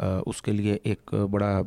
[0.00, 1.66] उसके लिए एक बड़ा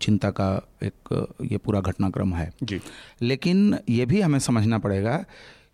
[0.00, 2.80] चिंता का एक ये पूरा घटनाक्रम है। जी।
[3.22, 5.24] लेकिन ये भी हमें समझना पड़ेगा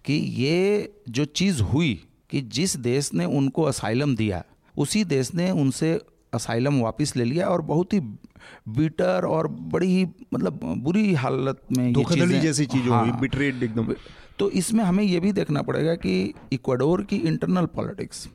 [0.04, 4.44] कि ये जो चीज़ हुई कि जिस देश ने उनको असाइलम दिया
[4.78, 6.00] उसी देश ने उनसे
[6.34, 8.00] असाइलम वापस ले लिया और बहुत ही
[8.68, 13.62] बीटर और बड़ी ही मतलब बुरी हालत में ये चीज़ें- जैसी चीज़ हाँ। हुई बिट्रेड
[13.62, 13.94] एकदम।
[14.38, 18.28] तो इसमें हमें यह भी देखना पड़ेगा कि इक्वाडोर की इंटरनल पॉलिटिक्स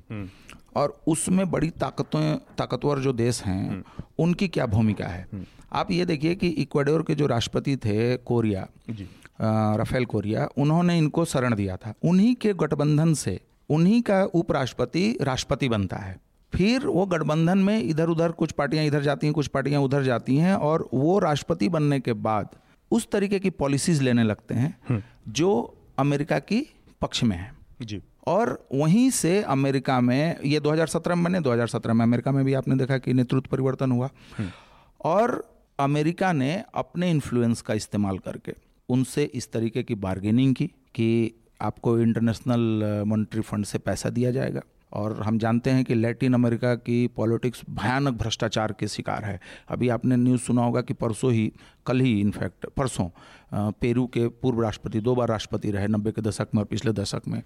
[0.75, 3.83] और उसमें बड़ी ताकतें ताकतवर जो देश हैं
[4.19, 5.27] उनकी क्या भूमिका है?
[5.73, 8.67] आप ये देखिए कि इक्वाडोर के जो राष्ट्रपति थे कोरिया
[9.41, 15.69] राफेल कोरिया उन्होंने इनको शरण दिया था। उन्हीं के गठबंधन से उन्हीं का उपराष्ट्रपति राष्ट्रपति
[15.69, 16.17] बनता है।
[16.53, 20.37] फिर वो गठबंधन में इधर उधर कुछ पार्टियाँ इधर जाती हैं कुछ पार्टियाँ उधर जाती
[20.37, 22.49] हैं और वो राष्ट्रपति बनने के बाद
[22.91, 26.65] उस तरीके की पॉलिसीज़ लेने लगते हैं जो अमेरिका की
[27.01, 27.51] पक्ष में है।
[27.81, 32.53] जी। और वहीं से अमेरिका में ये 2017 में बने 2017 में अमेरिका में भी
[32.53, 34.09] आपने देखा कि नेतृत्व परिवर्तन हुआ।
[35.05, 35.43] और
[35.79, 38.53] अमेरिका ने अपने इन्फ्लुएंस का इस्तेमाल करके
[38.89, 41.09] उनसे इस तरीके की बार्गेनिंग की कि
[41.61, 44.61] आपको इंटरनेशनल मॉनिटरी फंड से पैसा दिया जाएगा।
[44.93, 49.89] और हम जानते हैं कि लैटिन अमेरिका की पॉलिटिक्स भयानक भ्रष्टाचार के शिकार है। अभी
[49.89, 51.51] आपने न्यूज़ सुना होगा कि परसों ही
[51.85, 53.09] कल ही इनफैक्ट परसों
[53.81, 57.21] पेरू के पूर्व राष्ट्रपति दो बार राष्ट्रपति रहे नब्बे के दशक में और पिछले दशक
[57.27, 57.41] में।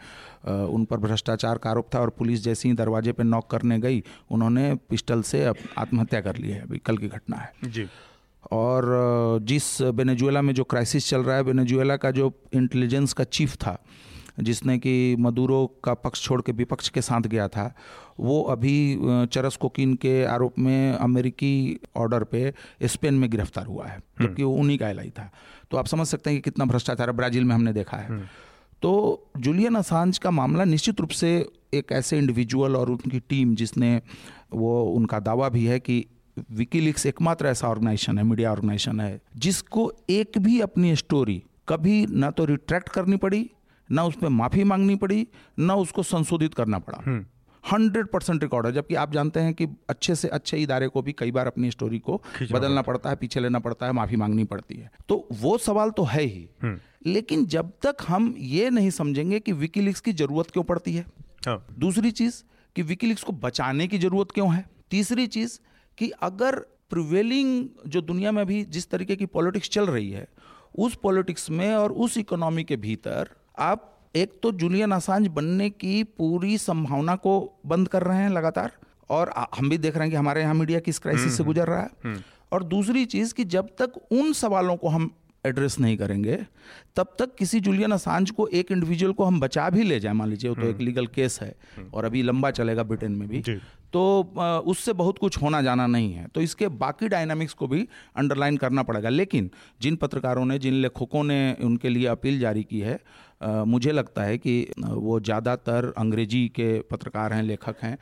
[0.66, 4.04] उन पर भ्रष्टाचार का आरोप था और पुलिस जैसे ही दरवाजे पर नॉक करने गई
[4.32, 7.88] उन्होंने पिस्टल से आत्महत्या कर ली है। अभी कल की घटना है। जी।
[8.52, 13.56] और जिस बेनेजुएला में जो क्राइसिस चल रहा है बेनेजुएला का जो इंटेलिजेंस का चीफ
[13.56, 13.78] था
[14.38, 17.74] जिसने कि मदुरो का पक्ष छोड़ के विपक्ष के साथ गया था
[18.20, 18.76] वो अभी
[19.28, 22.54] चरस कोकिन के आरोप में अमेरिकी ऑर्डर पे
[22.86, 25.30] स्पेन में गिरफ़्तार हुआ है हम्म। जबकि वो उन्हीं का एलाई था
[25.72, 28.28] तो आप समझ सकते हैं कि कितना भ्रष्टाचार ब्राज़ील में हमने देखा है हम्म।
[28.82, 28.94] तो
[29.38, 31.30] जूलियन असांज का मामला निश्चित रूप से
[31.74, 33.96] एक ऐसे इंडिविजुअल और उनकी टीम जिसने
[34.54, 36.06] वो उनका दावा भी है कि
[36.52, 42.32] विकीलिक्स एकमात्र ऐसा ऑर्गेनाइजेशन है मीडिया ऑर्गेनाइजेशन है जिसको एक भी अपनी स्टोरी कभी ना
[42.32, 43.50] तो रिट्रैक्ट करनी पड़ी
[43.92, 45.28] ना उस पर माफ़ी मांगनी पड़ी
[45.60, 46.98] ना उसको संशोधित करना पड़ा।
[47.72, 51.14] हंड्रेड परसेंट रिकॉर्ड है। जबकि आप जानते हैं कि अच्छे से अच्छे इदारे को भी
[51.14, 54.76] कई बार अपनी स्टोरी को बदलना पड़ता है पीछे लेना पड़ता है माफ़ी मांगनी पड़ती
[54.76, 59.40] है। तो वो सवाल तो है ही। हम्म। लेकिन जब तक हम ये नहीं समझेंगे
[59.40, 61.06] कि विकीलिक्स की ज़रूरत क्यों पड़ती है।
[61.48, 62.44] हाँ। दूसरी चीज़
[62.76, 65.60] कि विकीलिक्स को बचाने की ज़रूरत क्यों है। तीसरी चीज़
[65.98, 66.56] कि अगर
[66.90, 70.28] प्रिवेलिंग जो दुनिया में अभी जिस तरीके की पॉलिटिक्स चल रही है
[70.78, 76.04] उस पॉलिटिक्स में और उस इकोनॉमी के भीतर आप एक तो जूलियन असांज बनने की
[76.04, 77.34] पूरी संभावना को
[77.66, 78.72] बंद कर रहे हैं लगातार
[79.10, 81.68] और हम भी देख रहे हैं कि हमारे यहाँ मीडिया किस क्राइसिस से हम्म, गुजर
[81.68, 85.12] रहा है। हम्म। और दूसरी चीज़ कि जब तक उन सवालों को हम
[85.46, 86.38] एड्रेस नहीं करेंगे
[86.96, 90.30] तब तक किसी जूलियन असांज को एक इंडिविजुअल को हम बचा भी ले जाए। मान
[90.30, 91.56] लीजिए वो तो एक लीगल हम्म। केस है
[91.94, 93.44] और अभी लंबा चलेगा ब्रिटेन में भी।
[93.94, 98.58] तो उससे बहुत कुछ होना जाना नहीं है। तो इसके बाकी डायनामिक्स को भी अंडरलाइन
[98.58, 99.50] करना पड़ेगा। लेकिन
[99.82, 103.00] जिन पत्रकारों ने जिन लेखकों ने उनके लिए अपील जारी की है
[103.44, 107.98] मुझे लगता है कि वो ज़्यादातर अंग्रेज़ी के पत्रकार हैं, लेखक हैं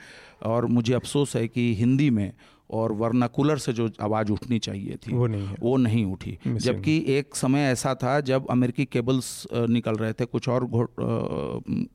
[0.46, 2.32] और मुझे अफसोस है कि हिंदी में
[2.72, 7.36] और वर्नाकुलर से जो आवाज़ उठनी चाहिए थी वो नहीं वो नहीं उठी। जबकि एक
[7.36, 10.68] समय ऐसा था जब अमेरिकी केबल्स निकल रहे थे कुछ और आ,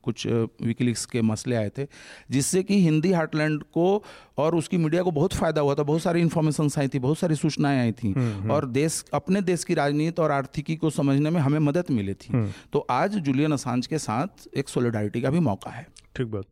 [0.03, 1.87] कुछ विकीलिक्स के मसले आए थे
[2.31, 4.03] जिससे कि हिंदी हार्टलैंड को
[4.37, 7.35] और उसकी मीडिया को बहुत फ़ायदा हुआ था। बहुत सारी इन्फॉर्मेशन आई थी बहुत सारी
[7.35, 11.29] सूचनाएँ आई थी। हम्म, हम्म। और देश अपने देश की राजनीति और आर्थिकी को समझने
[11.29, 15.29] में हमें मदद मिली थी। हम्म। तो आज जूलियन असांज के साथ एक सोलिडारिटी का
[15.29, 16.45] भी मौका है। ठीक बात।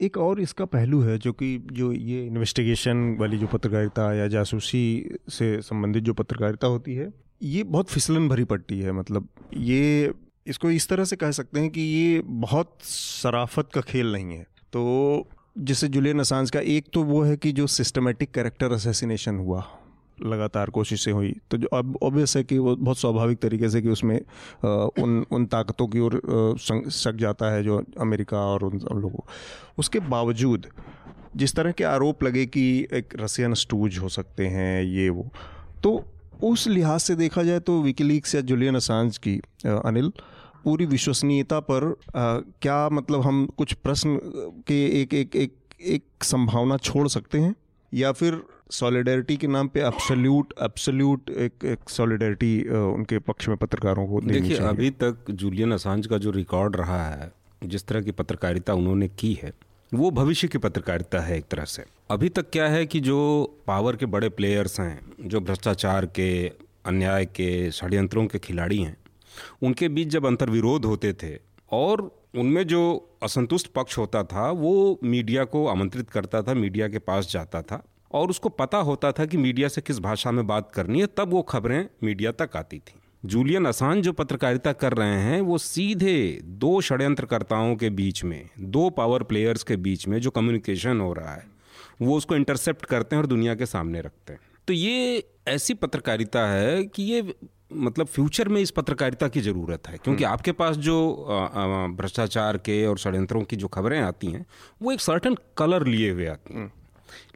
[0.00, 5.10] एक और इसका पहलू है जो कि जो ये इन्वेस्टिगेशन वाली जो पत्रकारिता या जासूसी
[5.28, 10.12] से संबंधित जो पत्रकारिता होती है, ये बहुत फिसलन भरी पट्टी है मतलब ये
[10.46, 14.46] इसको इस तरह से कह सकते हैं कि ये बहुत सराफत का खेल नहीं है।
[14.72, 15.28] तो
[15.58, 19.64] जैसे जुलियन असांज का एक तो वो है कि जो सिस्टमेटिक कैरेक्टर असेसिनेशन हुआ।
[20.22, 23.88] लगातार कोशिशें हुई। तो जो अब ऑब्वियस है कि वो बहुत स्वाभाविक तरीके से कि
[23.88, 24.20] उसमें
[25.02, 26.22] उन उन ताकतों की ओर
[26.90, 29.26] सक जाता है जो अमेरिका और उन लोगों
[29.78, 30.66] उसके बावजूद
[31.36, 35.30] जिस तरह के आरोप लगे कि एक रसियन स्टूज हो सकते हैं ये वो
[35.82, 36.04] तो
[36.42, 40.12] उस लिहाज से देखा जाए तो विकीलीक्स या जुलियन असांज की अनिल
[40.64, 41.84] पूरी विश्वसनीयता पर
[42.16, 44.20] आ, क्या मतलब हम कुछ प्रश्न
[44.66, 47.54] के एक एक एक एक संभावना छोड़ सकते हैं?
[47.94, 54.06] या फिर सॉलिडरिटी के नाम पे एब्सोल्यूट एब्सोल्यूट एक एक सॉलिडरिटी उनके पक्ष में पत्रकारों
[54.06, 57.32] को देखिए अभी तक जूलियन असांज का जो रिकॉर्ड रहा है
[57.64, 59.52] जिस तरह की पत्रकारिता उन्होंने की है
[59.94, 63.18] वो भविष्य की पत्रकारिता है एक तरह से। अभी तक क्या है कि जो
[63.66, 66.48] पावर के बड़े प्लेयर्स हैं जो भ्रष्टाचार के
[66.86, 68.96] अन्याय के षड्यंत्रों के खिलाड़ी हैं
[69.62, 71.38] उनके बीच जब अंतर्विरोध होते थे
[71.72, 72.00] और
[72.34, 77.32] उनमें जो असंतुष्ट पक्ष होता था वो मीडिया को आमंत्रित करता था मीडिया के पास
[77.32, 81.00] जाता था और उसको पता होता था कि मीडिया से किस भाषा में बात करनी
[81.00, 85.40] है तब वो खबरें मीडिया तक आती थी। जूलियन असान जो पत्रकारिता कर रहे हैं
[85.40, 91.00] वो सीधे दो षड्यंत्रकर्ताओं के बीच में दो पावर प्लेयर्स के बीच में जो कम्युनिकेशन
[91.00, 91.46] हो रहा है
[92.02, 96.46] वो उसको इंटरसेप्ट करते हैं और दुनिया के सामने रखते हैं। तो ये ऐसी पत्रकारिता
[96.46, 97.34] है कि ये
[97.72, 100.96] मतलब फ्यूचर में इस पत्रकारिता की ज़रूरत है क्योंकि आपके पास जो
[101.96, 104.44] भ्रष्टाचार के और षड्यंत्रों की जो खबरें आती हैं
[104.82, 106.72] वो एक सर्टन कलर लिए हुए आती हैं।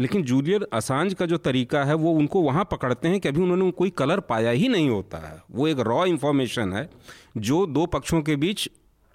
[0.00, 3.70] लेकिन जूलियर असांज का जो तरीका है वो उनको वहाँ पकड़ते हैं कि अभी उन्होंने
[3.70, 6.88] कोई कलर पाया ही नहीं होता है वो एक रॉ इन्फॉर्मेशन है
[7.38, 8.68] जो दो पक्षों के बीच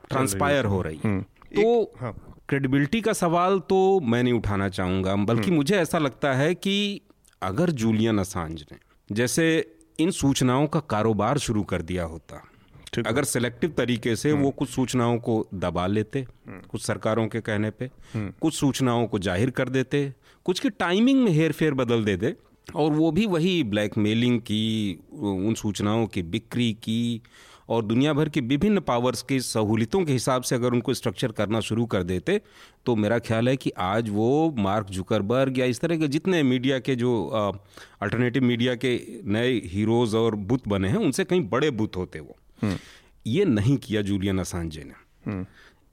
[0.10, 2.16] ट्रांसपायर हो रही है तो हाँ।
[2.50, 7.02] क्रेडिबिलिटी का सवाल तो मैं नहीं उठाना चाहूँगा बल्कि हम्म। मुझे ऐसा लगता है कि
[7.42, 8.78] अगर जूलियन असांज ने
[9.10, 9.46] जैसे
[10.00, 12.42] इन सूचनाओं का कारोबार शुरू कर दिया होता
[13.00, 17.42] अगर सिलेक्टिव तरीके से वो हम्म। कुछ सूचनाओं को दबा लेते हम्म। कुछ सरकारों के
[17.42, 20.12] कहने पे कुछ सूचनाओं को ज़ाहिर कर देते
[20.46, 22.36] कुछ की टाइमिंग में हेर फेर बदल देते
[22.68, 27.22] और वो भी वही ब्लैकमेलिंग की उन सूचनाओं की बिक्री की
[27.70, 31.60] और दुनिया भर की विभिन्न पावर्स की सहूलियतों के हिसाब से अगर उनको स्ट्रक्चर करना
[31.60, 32.40] शुरू कर देते
[32.86, 36.80] तो मेरा ख्याल है कि आज वो मार्क जुकरबर्ग या इस तरह के जितने मीडिया
[36.80, 41.96] के जो अल्टरनेटिव मीडिया के नए हीरोज़ और बुत बने हैं उनसे कहीं बड़े बुत
[41.96, 42.78] होते वो हम्म।
[43.26, 44.94] ये नहीं किया जूलियन असांजे ने
[45.26, 45.46] हम्म।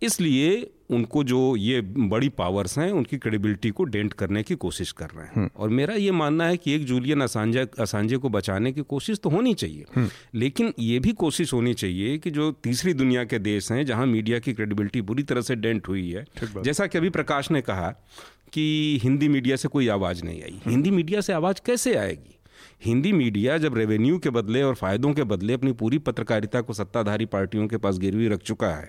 [0.03, 5.11] इसलिए उनको जो ये बड़ी पावर्स हैं उनकी क्रेडिबिलिटी को डेंट करने की कोशिश कर
[5.11, 8.73] रहे हैं हम्म। और मेरा ये मानना है कि एक जूलियन असांजे असांजे को बचाने
[8.73, 12.95] की कोशिश तो होनी चाहिए हम्म। लेकिन ये भी कोशिश होनी चाहिए कि जो तीसरी
[12.95, 16.25] दुनिया के देश हैं जहाँ मीडिया की क्रेडिबिलिटी बुरी तरह से डेंट हुई है
[16.63, 17.91] जैसा कि अभी प्रकाश ने कहा
[18.53, 22.37] कि हिंदी मीडिया से कोई आवाज़ नहीं आई हम्म। हिंदी मीडिया से आवाज़ कैसे आएगी
[22.85, 27.27] हिंदी मीडिया जब रेवेन्यू के बदले और फायदों के बदले अपनी पूरी पत्रकारिता को सत्ताधारी
[27.29, 28.89] पार्टियों के पास गिरवी रख चुका है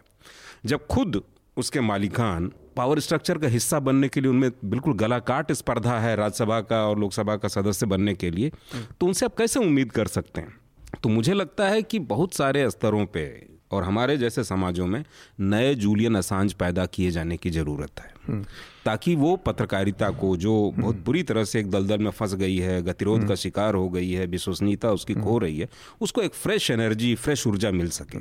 [0.65, 1.21] जब खुद
[1.57, 6.15] उसके मालिकान पावर स्ट्रक्चर का हिस्सा बनने के लिए उनमें बिल्कुल गला काट स्पर्धा है
[6.15, 8.51] राज्यसभा का और लोकसभा का सदस्य बनने के लिए
[8.99, 10.55] तो उनसे आप कैसे उम्मीद कर सकते हैं?
[11.03, 13.25] तो मुझे लगता है कि बहुत सारे स्तरों पे
[13.71, 15.03] और हमारे जैसे समाजों में
[15.39, 18.41] नए जूलियन असांज पैदा किए जाने की ज़रूरत है।
[18.85, 22.81] ताकि वो पत्रकारिता को जो बहुत बुरी तरह से एक दलदल में फंस गई है
[22.81, 25.69] गतिरोध का शिकार हो गई है विश्वसनीयता उसकी खो रही है
[26.01, 28.19] उसको एक फ्रेश एनर्जी फ्रेश ऊर्जा मिल सके।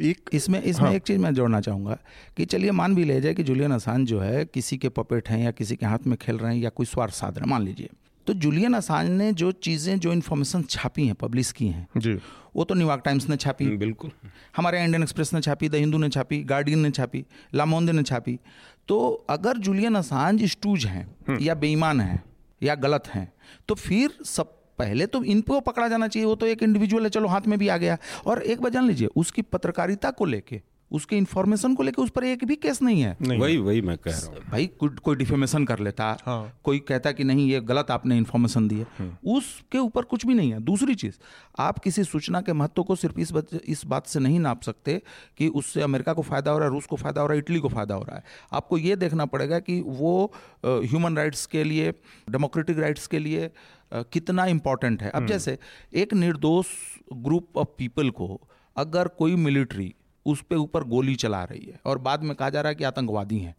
[0.00, 1.98] एक इसमें इसमें हाँ। एक चीज़ मैं जोड़ना चाहूँगा
[2.36, 5.38] कि चलिए मान भी ले जाए कि जूलियन असान जो है किसी के पपेट हैं
[5.38, 7.62] या किसी के हाथ में खेल रहे हैं या कोई स्वार्थ साध रहे हैं मान
[7.62, 7.88] लीजिए।
[8.26, 12.18] तो जूलियन असान ने जो चीज़ें जो इन्फॉर्मेशन छापी हैं पब्लिश की हैं जी।
[12.56, 14.10] वो तो न्यूयॉर्क टाइम्स ने छापी। बिल्कुल।
[14.56, 18.38] हमारे इंडियन एक्सप्रेस ने छापी द हिंदू ने छापी गार्डियन ने छापी लामोंदे ने छापी।
[18.88, 18.98] तो
[19.30, 22.22] अगर जूलियन असांज स्टूज हैं हम्म। या बेईमान हैं
[22.62, 23.32] या गलत हैं
[23.68, 27.28] तो फिर सब पहले तो इनको पकड़ा जाना चाहिए, वो तो एक इंडिविजुअल है, चलो
[27.28, 31.16] हाथ में भी आ गया। और एक बार जान लीजिए, उसकी पत्रकारिता को लेके उसके
[31.16, 34.10] इन्फॉर्मेशन को लेकर उस पर एक भी केस नहीं है। नहीं। वही वही मैं कह
[34.10, 37.90] रहा हूँ। भाई को, कोई डिफेमेशन कर लेता। हाँ। कोई कहता कि नहीं ये गलत
[37.90, 41.18] आपने इन्फॉर्मेशन दी है। उसके ऊपर कुछ भी नहीं है। दूसरी चीज़
[41.58, 45.00] आप किसी सूचना के महत्व को सिर्फ़ इस बात इस बात से नहीं नाप सकते
[45.38, 47.58] कि उससे अमेरिका को फ़ायदा हो रहा है रूस को फ़ायदा हो रहा है इटली
[47.58, 50.32] को फ़ायदा हो रहा है। आपको ये देखना पड़ेगा कि वो
[50.66, 51.92] ह्यूमन राइट्स के लिए
[52.30, 53.50] डेमोक्रेटिक राइट्स के लिए
[53.92, 55.58] कितना इंपॉर्टेंट है। अब हम्म। जैसे
[55.94, 56.66] एक निर्दोष
[57.12, 58.40] ग्रुप ऑफ़ पीपल को
[58.76, 59.94] अगर कोई मिलिट्री
[60.26, 62.84] उस पर ऊपर गोली चला रही है और बाद में कहा जा रहा है कि
[62.84, 63.56] आतंकवादी हैं।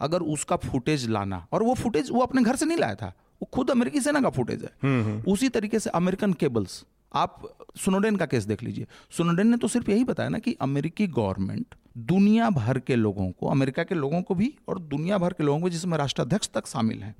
[0.00, 3.48] अगर उसका फुटेज लाना और वो फुटेज वो अपने घर से नहीं लाया था वो
[3.52, 8.16] खुद अमेरिकी सेना का फुटेज है। हम्म, हम्म। उसी तरीके से अमेरिकन केबल्स आप सुनोडेन
[8.16, 12.50] का केस देख लीजिए। सुनोडेन ने तो सिर्फ़ यही बताया ना कि अमेरिकी गवर्नमेंट दुनिया
[12.50, 15.68] भर के लोगों को अमेरिका के लोगों को भी और दुनिया भर के लोगों को
[15.70, 17.14] जिसमें राष्ट्राध्यक्ष तक शामिल है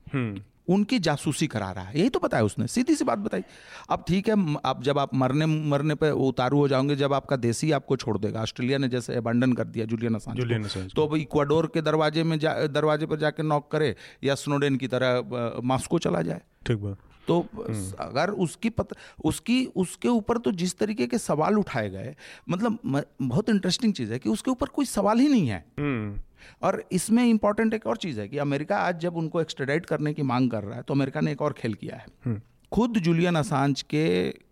[0.68, 3.42] उनकी जासूसी करा रहा है। यही तो बताया उसने सीधी सी बात बताई।
[3.90, 7.70] अब ठीक है अब जब आप मरने मरने पे उतारू हो जाओगे जब आपका देसी
[7.72, 11.82] आपको छोड़ देगा। ऑस्ट्रेलिया ने जैसे अबंडन कर दिया जुलियन असांज तो अब इक्वाडोर के
[11.82, 16.40] दरवाजे में जा दरवाजे पर जाके नॉक करे या स्नोडेन की तरह मास्को चला जाए।
[16.66, 16.98] ठीक बात।
[17.30, 22.14] तो हम्म। अगर उसकी पत उसकी उसके ऊपर तो जिस तरीके के सवाल उठाए गए
[22.48, 26.18] मतलब बहुत इंटरेस्टिंग चीज़ है कि उसके ऊपर कोई सवाल ही नहीं है हम्म।
[26.62, 30.22] और इसमें इंपॉर्टेंट एक और चीज़ है कि अमेरिका आज जब उनको एक्सट्रेडाइट करने की
[30.24, 32.40] मांग कर रहा है तो अमेरिका ने एक और खेल किया है हम्म।
[32.72, 34.06] खुद जूलियन असांज के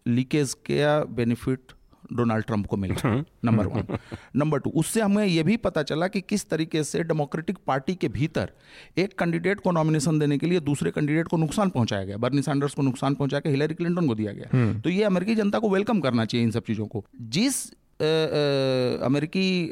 [0.09, 1.73] लीकेज के बेनिफिट
[2.13, 3.97] डोनाल्ड ट्रंप को मिल गया नंबर वन
[4.37, 8.09] नंबर टू उससे हमें यह भी पता चला कि किस तरीके से डेमोक्रेटिक पार्टी के
[8.09, 8.53] भीतर
[8.99, 12.75] एक कैंडिडेट को नॉमिनेशन देने के लिए दूसरे कैंडिडेट को नुकसान पहुँचाया गया। बर्नी सैंडर्स
[12.75, 15.71] को नुकसान पहुँचा के हिलरी क्लिंटन को दिया गया। हम्म। तो ये अमेरिकी जनता को
[15.71, 17.65] वेलकम करना चाहिए इन सब चीज़ों को। जिस
[19.03, 19.71] अमेरिकी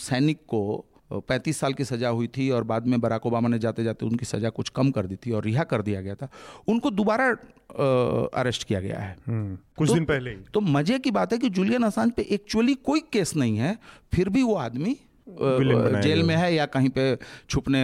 [0.00, 3.84] सैनिक को पैंतीस साल की सज़ा हुई थी और बाद में बराक ओबामा ने जाते
[3.84, 6.28] जाते उनकी सज़ा कुछ कम कर दी थी और रिहा कर दिया गया था।
[6.68, 7.26] उनको दोबारा
[8.40, 11.50] अरेस्ट किया गया है। हम्म, कुछ तो, दिन पहले तो मज़े की बात है कि
[11.50, 13.78] जूलियन असांज पे एक्चुअली कोई केस नहीं है
[14.12, 17.16] फिर भी वो आदमी जेल में है। या कहीं पे
[17.50, 17.80] छुपने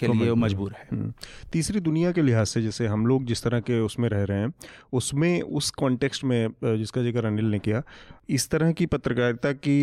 [0.00, 1.12] के तो लिए मजबूर है। हम्म।
[1.52, 4.52] तीसरी दुनिया के लिहाज से जैसे हम लोग जिस तरह के उसमें रह रहे हैं
[4.92, 7.82] उसमें उस कॉन्टेक्स्ट में जिसका ज़िक्र अनिल ने किया
[8.30, 9.78] इस तरह की पत्रकारिता की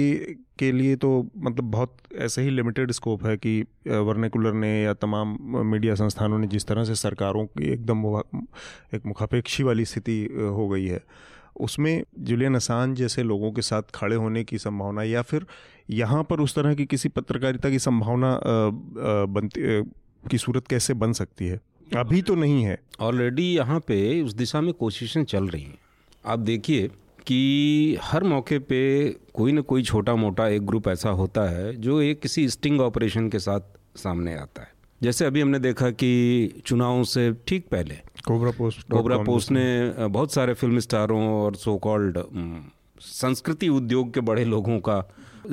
[0.60, 5.38] के लिए तो मतलब बहुत ऐसे ही लिमिटेड स्कोप है कि वर्नेकुलर ने या तमाम
[5.66, 8.06] मीडिया संस्थानों ने जिस तरह से सरकारों की एकदम
[8.96, 10.22] एक मुखापेक्षी वाली स्थिति
[10.56, 11.02] हो गई है।
[11.60, 15.46] उसमें जुलियन असान जैसे लोगों के साथ खड़े होने की संभावना या फिर
[15.90, 18.40] यहाँ पर उस तरह की किसी पत्रकारिता की संभावना
[19.30, 19.82] बनती
[20.30, 21.60] की सूरत कैसे बन सकती है?
[21.98, 25.78] अभी तो नहीं है। ऑलरेडी यहाँ पे उस दिशा में कोशिशें चल रही हैं।
[26.26, 26.88] आप देखिए
[27.28, 28.80] कि हर मौके पे
[29.34, 33.30] कोई ना कोई छोटा मोटा एक ग्रुप ऐसा होता है जो एक किसी स्टिंग ऑपरेशन
[33.30, 33.60] के साथ
[33.96, 34.72] सामने आता है।
[35.04, 37.96] जैसे अभी हमने देखा कि चुनाव से ठीक पहले
[38.28, 42.18] कोबरा पोस्ट कोबरा पोस्ट ने बहुत सारे फ़िल्म स्टारों और सो कॉल्ड
[43.02, 45.04] संस्कृति उद्योग के बड़े लोगों का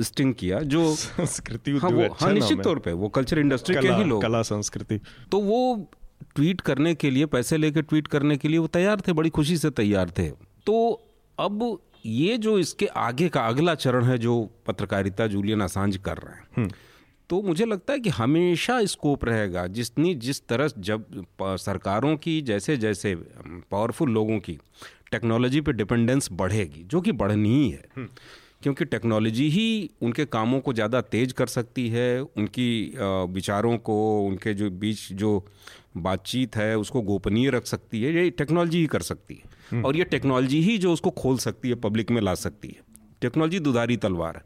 [0.01, 3.87] स्टिंग किया जो संस्कृति हाँ, वो अच्छा हाँ। निश्चित तौर पे वो कल्चर इंडस्ट्री के
[3.87, 4.99] ही लोग। कला संस्कृति।
[5.31, 5.89] तो वो
[6.35, 9.57] ट्वीट करने के लिए पैसे लेके ट्वीट करने के लिए वो तैयार थे बड़ी खुशी
[9.57, 10.29] से तैयार थे।
[10.65, 11.01] तो
[11.39, 16.35] अब ये जो इसके आगे का अगला चरण है जो पत्रकारिता जूलियन असांज कर रहे
[16.35, 16.69] हैं हम्म।
[17.29, 22.77] तो मुझे लगता है कि हमेशा स्कोप रहेगा जितनी जिस तरह जब सरकारों की जैसे
[22.77, 23.15] जैसे
[23.71, 24.57] पावरफुल लोगों की
[25.11, 28.07] टेक्नोलॉजी पे डिपेंडेंस बढ़ेगी जो कि बढ़नी ही है हम्म।
[28.63, 32.69] क्योंकि टेक्नोलॉजी ही उनके कामों को ज़्यादा तेज कर सकती है उनकी
[33.29, 35.31] विचारों को उनके जो बीच जो
[35.97, 39.97] बातचीत है उसको गोपनीय रख सकती है ये टेक्नोलॉजी ही कर सकती है हम्म। और
[39.97, 42.83] ये टेक्नोलॉजी ही जो उसको खोल सकती है पब्लिक में ला सकती है
[43.21, 44.43] टेक्नोलॉजी दुधारी तलवार है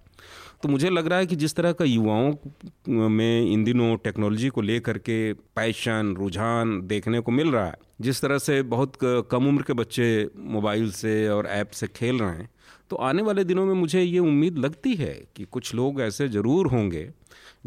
[0.64, 4.62] तो मुझे लग रहा है कि जिस तरह का युवाओं में इन दिनों टेक्नोलॉजी को
[4.62, 9.64] लेकर के पैशन रुझान देखने को मिल रहा है, जिस तरह से बहुत कम उम्र
[9.64, 12.50] के बच्चे मोबाइल से और ऐप से खेल रहे हैं
[12.90, 16.68] तो आने वाले दिनों में मुझे ये उम्मीद लगती है कि कुछ लोग ऐसे ज़रूर
[16.68, 17.10] होंगे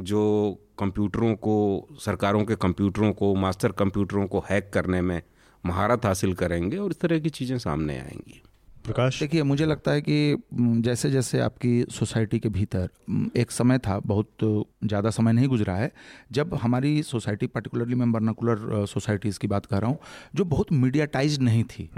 [0.00, 0.22] जो
[0.78, 5.20] कंप्यूटरों को, सरकारों के कंप्यूटरों को मास्टर कंप्यूटरों को हैक करने में
[5.64, 8.42] महारत हासिल करेंगे और इस तरह की चीज़ें सामने आएँगी।
[8.84, 9.18] प्रकाश?
[9.20, 10.36] देखिए मुझे लगता है कि
[10.82, 12.88] जैसे जैसे आपकी सोसाइटी के भीतर
[13.36, 14.44] एक समय था बहुत
[14.84, 15.90] ज़्यादा समय नहीं गुजरा है
[16.32, 19.98] जब हमारी सोसाइटी पर्टिकुलरली मैं बर्नाकुलर सोसाइटीज़ की बात कर रहा हूँ
[20.34, 21.88] जो बहुत मीडियाटाइज नहीं थी।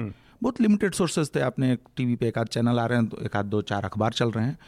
[0.43, 3.37] बहुत लिमिटेड सोर्सेज थे आपने टीवी पे एक आध चैनल आ रहे हैं तो एक
[3.37, 4.59] आध दो चार अखबार चल रहे हैं।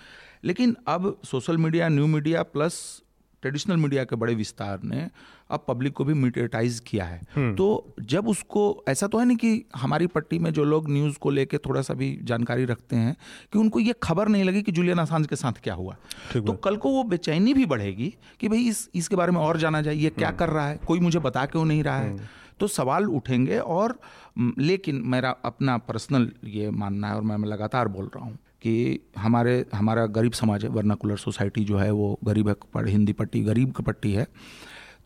[0.44, 3.02] लेकिन अब social media new media plus
[3.42, 5.08] traditional media के बड़े विस्तार ने
[5.50, 9.36] अब पब्लिक को भी मीडियाटाइज किया है हम्म। तो जब उसको ऐसा तो है नहीं
[9.36, 13.14] कि हमारी पट्टी में जो लोग न्यूज़ को लेके थोड़ा सा भी जानकारी रखते हैं
[13.52, 15.96] कि उनको ये खबर नहीं लगी कि जूलियन आसांज के साथ क्या हुआ
[16.34, 19.82] तो कल को वो बेचैनी भी बढ़ेगी कि भाई इस इसके बारे में और जाना
[19.82, 22.26] जाए ये क्या हम्म। कर रहा है कोई मुझे बता क्यों नहीं रहा है हम्म।
[22.60, 23.98] तो सवाल उठेंगे और
[24.38, 29.64] लेकिन मेरा अपना पर्सनल ये मानना है और मैं लगातार बोल रहा हूँ कि हमारे,
[29.74, 33.82] हमारा गरीब समाज है वर्नाकुलर सोसाइटी जो है, वो गरीब पढ़ हिंदी पट्टी गरीब की
[33.82, 34.26] पट्टी है।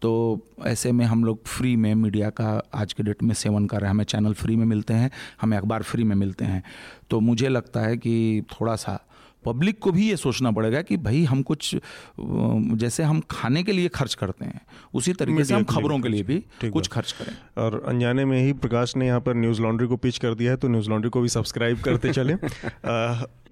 [0.03, 3.77] तो ऐसे में हम लोग फ्री में मीडिया का आज के डेट में सेवन कर
[3.77, 6.63] रहे हैं। हमें चैनल फ्री में मिलते हैं, हमें अखबार फ्री में मिलते हैं।
[7.11, 9.10] तो मुझे लगता है कि थोड़ा सा
[9.45, 11.77] पब्लिक को भी ये सोचना पड़ेगा कि भाई हम कुछ
[12.21, 14.61] जैसे हम खाने के लिए खर्च करते हैं
[14.95, 18.53] उसी तरीके से हम खबरों के लिए भी कुछ खर्च करें। और अनजाने में ही
[18.53, 21.21] प्रकाश ने यहाँ पर न्यूज़ लॉन्ड्री को पिच कर दिया है तो न्यूज़ लॉन्ड्री को
[21.21, 22.33] भी सब्सक्राइब करते चले।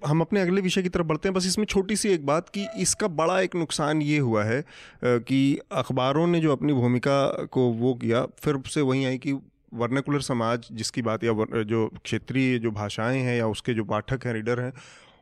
[0.07, 2.67] हम अपने अगले विषय की तरफ़ बढ़ते हैं। बस इसमें छोटी सी एक बात कि
[2.77, 4.63] इसका बड़ा एक नुकसान ये हुआ है
[5.05, 9.33] कि अखबारों ने जो अपनी भूमिका को वो किया फिर से वहीं आई कि
[9.73, 14.33] वर्नाकुलर समाज जिसकी बात या जो क्षेत्रीय जो भाषाएँ हैं या उसके जो पाठक हैं
[14.33, 14.73] रीडर हैं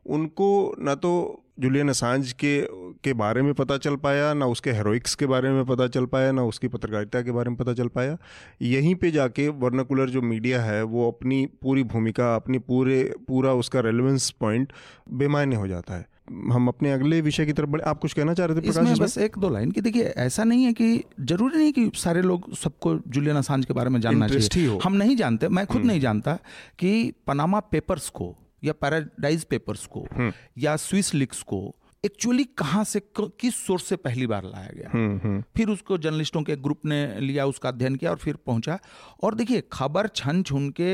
[0.08, 2.60] उनको ना तो जूलियन असांज के
[3.04, 6.32] के बारे में पता चल पाया ना उसके हेरोइक्स के बारे में पता चल पाया
[6.32, 8.18] ना उसकी पत्रकारिता के बारे में पता चल पाया।
[8.62, 13.80] यहीं पे जाके वर्नाकुलर जो मीडिया है वो अपनी पूरी भूमिका अपनी पूरे पूरा उसका
[13.80, 14.74] रेलिवेंस पॉइंट
[15.14, 16.06] बेमायने हो जाता है।
[16.52, 19.18] हम अपने अगले विषय की तरफ़ बढ़े। आप कुछ कहना चाह रहे थे प्रकाश बस
[19.18, 22.98] एक दो लाइन की देखिए ऐसा नहीं है कि ज़रूरी नहीं कि सारे लोग सबको
[23.08, 26.40] जूलियन असांज के बारे में जानना चाहिए। हम नहीं जानते मैं खुद हम्म। नहीं जानता
[26.80, 31.60] कि पनामा पेपर्स को या पैराडाइज पेपर्स को हम्म। या स्विस लिक्स को
[32.04, 36.42] एक्चुअली कहाँ से किस सोर्स से पहली बार लाया गया हम्म, हम्म। फिर उसको जर्नलिस्टों
[36.44, 38.80] के ग्रुप ने लिया उसका अध्ययन किया और फिर पहुँचा
[39.24, 40.92] और देखिए खबर छन छुन के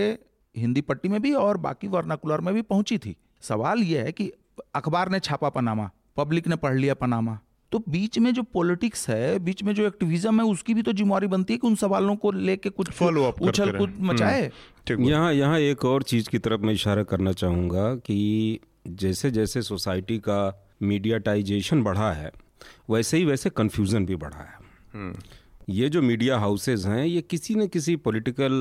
[0.56, 4.32] हिंदी पट्टी में भी और बाकी वर्नाकुलर में भी पहुँची थी सवाल यह है कि
[4.76, 7.40] अखबार ने छापा पनामा पब्लिक ने पढ़ लिया पनामा
[7.74, 11.28] तो बीच में जो पॉलिटिक्स है बीच में जो एक्टिविज्म है उसकी भी तो जिम्मेवारी
[11.28, 14.42] बनती है कि उन सवालों को लेके कुछ फॉलो अप उछल कूद मचाए
[14.90, 18.60] हम्म। यहाँ यहाँ एक और चीज़ की तरफ़ मैं इशारा करना चाहूँगा कि
[19.00, 20.40] जैसे जैसे सोसाइटी का
[20.84, 22.32] मीडियाटाइजेशन बढ़ा है
[22.90, 24.58] वैसे ही वैसे कन्फ्यूज़न भी बढ़ा है
[24.94, 25.14] हम्म।
[25.70, 28.54] ये जो मीडिया हाउसेज हैं ये किसी न किसी पॉलिटिकल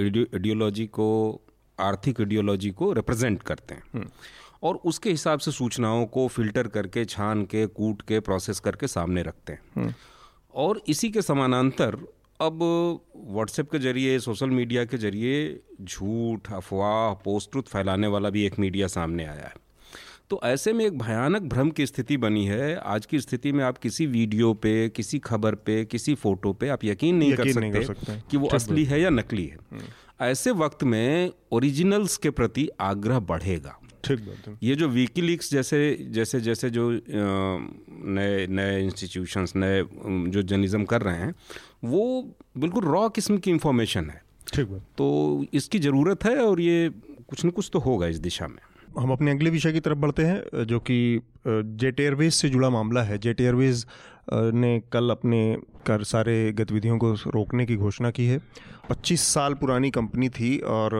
[0.00, 1.10] आइडियोलॉजी को
[1.78, 4.08] आर्थिक आइडियोलॉजी को रिप्रेजेंट करते हैं हम्म।
[4.64, 9.22] और उसके हिसाब से सूचनाओं को फ़िल्टर करके छान के कूट के प्रोसेस करके सामने
[9.22, 9.94] रखते हैं। हम्म।
[10.54, 11.98] और इसी के समानांतर
[12.40, 12.58] अब
[13.16, 18.86] व्हाट्सएप के ज़रिए सोशल मीडिया के ज़रिए झूठ अफवाह पोस्ट फैलाने वाला भी एक मीडिया
[18.86, 19.54] सामने आया है।
[20.30, 23.78] तो ऐसे में एक भयानक भ्रम की स्थिति बनी है। आज की स्थिति में आप
[23.78, 27.60] किसी वीडियो पे किसी खबर पे किसी फ़ोटो पे आप यकीन नहीं, यकीन कर, सकते
[27.60, 29.82] नहीं कर सकते कि वो असली है या नकली है। हम्म।
[30.20, 35.50] ऐसे वक्त में ओरिजिनल्स के प्रति आग्रह बढ़ेगा। ठीक बात है। ये जो वीकी विकीलीक्स
[35.50, 35.78] जैसे
[36.10, 41.34] जैसे जैसे जो नए नए इंस्टीट्यूशंस नए जो जर्नलिज्म कर रहे हैं
[41.84, 42.02] वो
[42.58, 44.22] बिल्कुल रॉ किस्म की इंफॉर्मेशन है।
[44.54, 46.90] ठीक बात। तो इसकी ज़रूरत है और ये
[47.28, 48.58] कुछ न कुछ तो होगा इस दिशा में।
[48.98, 53.02] हम अपने अगले विषय की तरफ़ बढ़ते हैं जो कि जेट एयरवेज से जुड़ा मामला
[53.02, 53.86] है। जेट एयरवेज
[54.32, 55.40] ने कल अपने
[55.86, 58.38] कर सारे गतिविधियों को रोकने की घोषणा की है।
[58.90, 60.90] 25 साल पुरानी कंपनी थी और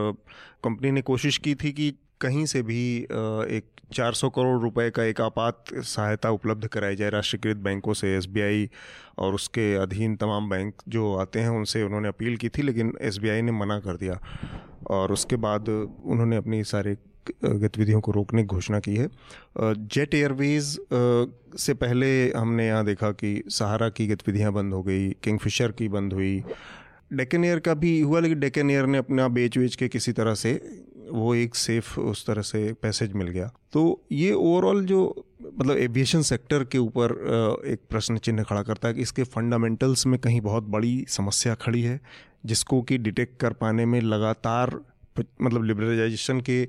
[0.64, 1.92] कंपनी ने कोशिश की थी कि
[2.25, 7.57] कहीं से भी एक 400 करोड़ रुपए का एक आपात सहायता उपलब्ध कराई जाए राष्ट्रीयकृत
[7.64, 8.68] बैंकों से, एसबीआई
[9.18, 13.43] और उसके अधीन तमाम बैंक जो आते हैं, उनसे उन्होंने अपील की थी, लेकिन एसबीआई
[13.43, 14.20] ने मना कर दिया।
[14.91, 16.97] और उसके बाद उन्होंने अपनी सारे
[17.45, 19.09] गतिविधियों को रोकने की घोषणा की है।
[19.59, 20.64] जेट एयरवेज
[21.59, 26.12] से पहले हमने यहाँ देखा कि सहारा की गतिविधियाँ बंद हो गई, किंगफिशर की बंद
[26.12, 26.43] हुई।
[27.12, 30.35] डेकन एयर का भी हुआ, लेकिन डेकन एयर ने अपना बेच वेच के किसी तरह
[30.35, 30.53] से
[31.11, 36.22] वो एक सेफ़ उस तरह से पैसेज मिल गया। तो ये ओवरऑल जो मतलब एविएशन
[36.22, 37.12] सेक्टर के ऊपर
[37.66, 41.82] एक प्रश्न चिन्ह खड़ा करता है कि इसके फंडामेंटल्स में कहीं बहुत बड़ी समस्या खड़ी
[41.82, 42.00] है,
[42.46, 44.78] जिसको कि डिटेक्ट कर पाने में लगातार
[45.42, 46.64] मतलब लिबरलाइजेशन के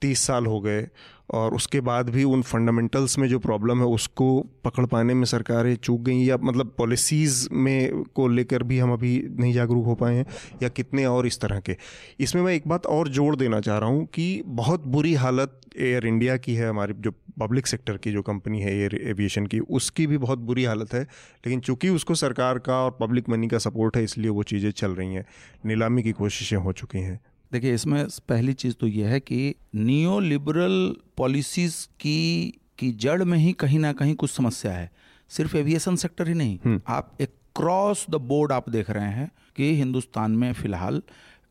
[0.00, 0.86] तीस साल हो गए
[1.30, 5.74] और उसके बाद भी उन फंडामेंटल्स में जो प्रॉब्लम है, उसको पकड़ पाने में सरकारें
[5.76, 10.16] चूक गई या मतलब पॉलिसीज़ में को लेकर भी हम अभी नहीं जागरूक हो पाए
[10.16, 10.26] हैं
[10.62, 11.76] या कितने और इस तरह के।
[12.20, 16.06] इसमें मैं एक बात और जोड़ देना चाह रहा हूँ कि बहुत बुरी हालत एयर
[16.06, 20.06] इंडिया की है, हमारी जो पब्लिक सेक्टर की जो कंपनी है एयर एविएशन की, उसकी
[20.06, 23.96] भी बहुत बुरी हालत है, लेकिन चूँकि उसको सरकार का और पब्लिक मनी का सपोर्ट
[23.96, 25.24] है, इसलिए वो चीज़ें चल रही हैं।
[25.66, 27.20] नीलामी की कोशिशें हो चुकी हैं।
[27.52, 33.38] देखिए इसमें पहली चीज़ तो यह है कि नियो लिबरल पॉलिसीज़ की की जड़ में
[33.38, 34.90] ही कहीं ना कहीं कुछ समस्या है।
[35.30, 39.74] सिर्फ़ एविएशन सेक्टर ही नहीं। आप एक क्रॉस द बोर्ड आप देख रहे हैं कि
[39.76, 41.02] हिंदुस्तान में फ़िलहाल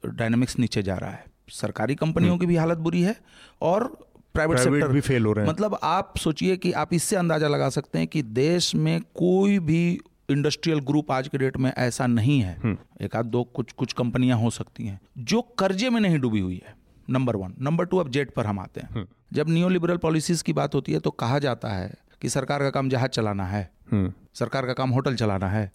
[0.06, 3.16] डायनामिक्स नीचे जा रहा है। सरकारी कंपनियों की भी हालत बुरी है
[3.62, 3.88] और
[4.34, 7.70] प्राइवेट सेक्टर भी फेल हो रहे हैं। मतलब आप सोचिए कि आप इससे अंदाज़ा लगा
[7.70, 10.00] सकते हैं कि देश में कोई भी
[10.30, 14.38] इंडस्ट्रियल ग्रुप आज के डेट में ऐसा नहीं है। एक आध दो कुछ कुछ कंपनियाँ
[14.38, 16.74] हो सकती हैं जो कर्जे में नहीं डूबी हुई है।
[17.10, 20.54] नंबर वन नंबर टू अब जेट पर हम आते हैं। जब नियो लिबरल पॉलिसीज़ की
[20.54, 24.66] बात होती है तो कहा जाता है कि सरकार का काम जहाज़ चलाना है। सरकार
[24.66, 25.72] का काम होटल चलाना है।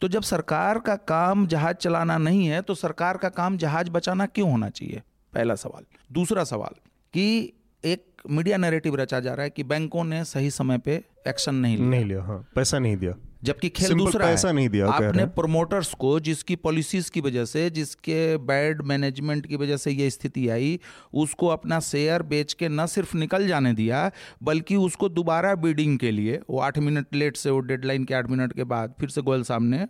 [0.00, 4.26] तो जब सरकार का काम जहाज़ चलाना नहीं है तो सरकार का काम जहाज़ बचाना
[4.26, 5.02] क्यों होना चाहिए?
[5.34, 6.74] पहला सवाल। दूसरा सवाल
[7.14, 7.52] कि
[7.84, 11.76] एक मीडिया नैरेटिव रचा जा रहा है कि बैंकों ने सही समय पे एक्शन नहीं
[11.76, 13.12] लिया। नहीं लिया हाँ। पैसा नहीं दिया।
[13.44, 17.68] जबकि खेल दूसरा पैसा है। नहीं दिया, आपने। प्रोमोटर्स को जिसकी पॉलिसीज़ की वजह से
[17.70, 20.78] जिसके बैड मैनेजमेंट की वजह से ये स्थिति आई
[21.14, 24.10] उसको अपना शेयर बेच के न सिर्फ़ निकल जाने दिया
[24.42, 28.30] बल्कि उसको दोबारा बीडिंग के लिए वो आठ मिनट लेट से वो डेडलाइन के आठ
[28.30, 29.86] मिनट के बाद फिर से गोयल सामने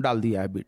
[0.00, 0.64] डाल दिया है बिड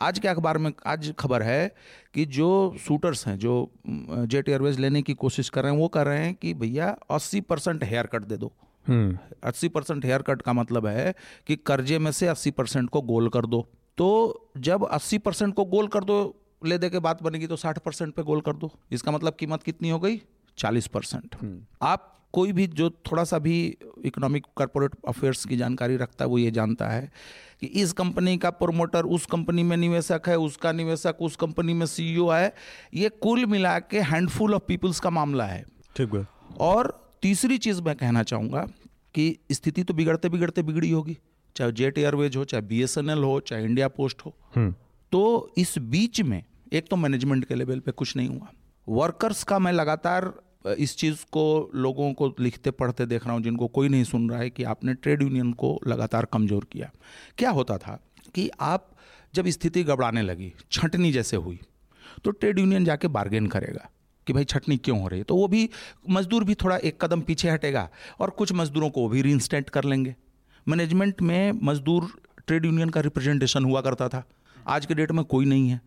[0.00, 1.74] आज के अखबार में आज खबर है
[2.14, 6.06] कि जो शूटर्स हैं जो जेट एयरवेज लेने की कोशिश कर रहे हैं वो कर
[6.06, 8.52] रहे हैं कि भैया अस्सी परसेंट हेयर कट दे दो।
[8.88, 11.14] अस्सी परसेंट हेयर कट का मतलब है
[11.46, 13.66] कि कर्जे में से अस्सी परसेंट को गोल कर दो।
[13.98, 16.16] तो जब अस्सी परसेंट को गोल कर दो
[16.64, 19.62] ले दे के बात बनेगी तो साठ परसेंट पे गोल कर दो। इसका मतलब कीमत
[19.62, 20.20] कितनी हो गई?
[20.58, 21.36] चालीस परसेंट।
[21.82, 23.54] आप कोई भी जो थोड़ा सा भी
[24.04, 27.10] इकोनॉमिक कॉरपोरेट अफेयर्स की जानकारी रखता है वो ये जानता है
[27.60, 31.86] कि इस कंपनी का प्रोमोटर उस कंपनी में निवेशक है उसका निवेशक उस कंपनी में
[31.86, 32.52] सीईओ है।
[32.94, 35.64] ये कुल मिला के हैंडफुल ऑफ़ पीपल्स का मामला है।
[35.96, 36.26] ठीक है।
[36.60, 38.60] और तीसरी चीज़ मैं कहना चाहूँगा
[39.14, 41.16] कि स्थिति तो बिगड़ते बिगड़ते बिगड़ी होगी
[41.56, 44.34] चाहे जेट एयरवेज हो चाहे बीएसएनएल हो चाहे इंडिया पोस्ट हो।
[45.12, 45.22] तो
[45.58, 48.50] इस बीच में एक तो मैनेजमेंट के लेवल पे कुछ नहीं हुआ।
[48.86, 50.32] वर्कर्स का मैं लगातार
[50.78, 54.40] इस चीज़ को लोगों को लिखते पढ़ते देख रहा हूँ जिनको कोई नहीं सुन रहा
[54.40, 56.90] है कि आपने ट्रेड यूनियन को लगातार कमज़ोर किया।
[57.38, 57.98] क्या होता था
[58.34, 58.90] कि आप
[59.34, 61.58] जब स्थिति गबड़ाने लगी छंटनी जैसे हुई
[62.24, 63.90] तो ट्रेड यूनियन जाके बार्गेन करेगा।
[64.26, 65.24] कि भाई छटनी क्यों हो रही है?
[65.24, 65.68] तो वो भी
[66.10, 67.88] मजदूर भी थोड़ा एक कदम पीछे हटेगा
[68.20, 70.14] और कुछ मजदूरों को वो भी रीइंस्टेट कर लेंगे।
[70.66, 72.08] मैनेजमेंट में मजदूर
[72.46, 74.24] ट्रेड यूनियन का रिप्रेजेंटेशन हुआ करता था।
[74.66, 75.80] आज के डेट में कोई नहीं है।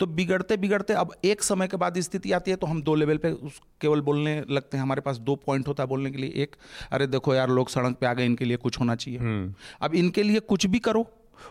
[0.00, 3.16] तो बिगड़ते बिगड़ते अब एक समय के बाद स्थिति आती है तो हम दो लेवल
[3.16, 6.42] पे उस केवल बोलने लगते हैं। हमारे पास दो पॉइंट होता है बोलने के लिए।
[6.42, 6.56] एक
[6.92, 9.18] अरे देखो यार लोग सड़क पे आ गए इनके लिए कुछ होना चाहिए।
[9.80, 11.06] अब इनके लिए कुछ भी करो।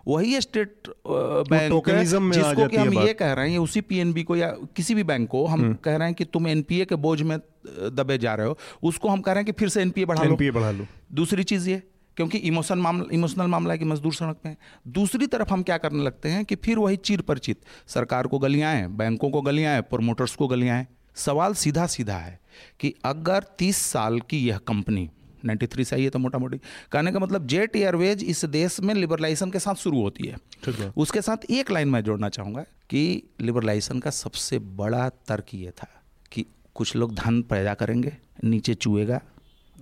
[0.07, 0.73] वही स्टेट
[1.07, 4.95] बैंक tokenism जिसको कि हम ये कह रहे हैं ये उसी पीएनबी को या किसी
[4.95, 7.37] भी बैंक को हम कह रहे हैं कि तुम एनपीए के बोझ में
[7.67, 10.29] दबे जा रहे हो उसको हम कह रहे हैं कि फिर से एनपीए बढ़ा लो।
[10.29, 11.83] एनपीए बढ़ा लो। दूसरी चीज़ ये
[12.17, 15.77] क्योंकि इमोशन मामला इमोशनल मामला है कि मजदूर सड़क पे हैं। दूसरी तरफ़ हम क्या
[15.77, 19.73] करने लगते हैं कि फिर वही चीर परिचित सरकार को गलियाँ हैं बैंकों को गलियाँ
[19.73, 22.39] हैं प्रोमोटर्स को गलियाँ हैं। सवाल सीधा सीधा है
[22.79, 25.09] कि अगर 30 साल की यह कंपनी
[25.45, 26.57] 93 से आई है तो मोटा मोटी
[26.91, 31.21] कहने का मतलब जेट एयरवेज इस देश में लिबरलाइजेशन के साथ शुरू होती है। उसके
[31.21, 35.87] साथ एक लाइन मैं जोड़ना चाहूँगा कि लिबरलाइजेशन का सबसे बड़ा तर्क ये था
[36.31, 39.21] कि कुछ लोग धन पैदा करेंगे नीचे चुएगा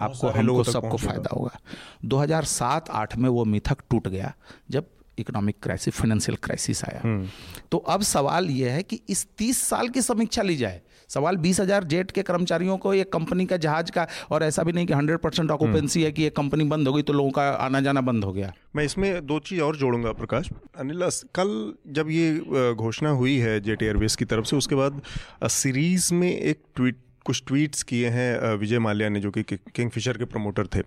[0.01, 1.59] आपको हमको सबको फ़ायदा होगा।
[2.05, 4.33] 2007-8 में वो मिथक टूट गया
[4.71, 4.85] जब
[5.19, 7.27] इकोनॉमिक क्राइसिस फाइनेंशियल क्राइसिस आया। हम्म।
[7.71, 11.59] तो अब सवाल यह है कि इस 30 साल की समीक्षा ली जाए सवाल बीस
[11.59, 14.93] हज़ार जेट के कर्मचारियों को एक कंपनी का जहाज़ का, और ऐसा भी नहीं कि
[14.93, 18.01] 100 परसेंट ऑक्यूपेंसी है कि एक कंपनी बंद हो गई तो लोगों का आना जाना
[18.01, 20.99] बंद हो गया। मैं इसमें दो चीज़ और जोड़ूँगा, प्रकाश। अनिल
[21.35, 22.39] कल जब ये
[22.73, 25.01] घोषणा हुई है जेट एयरवेज की तरफ़ से, उसके बाद
[25.43, 26.95] सीरीज़ में एक ट्वीट,
[27.25, 30.81] कुछ ट्वीट्स किए हैं विजय माल्या ने, जो कि कि- किंगफिशर के प्रमोटर थे।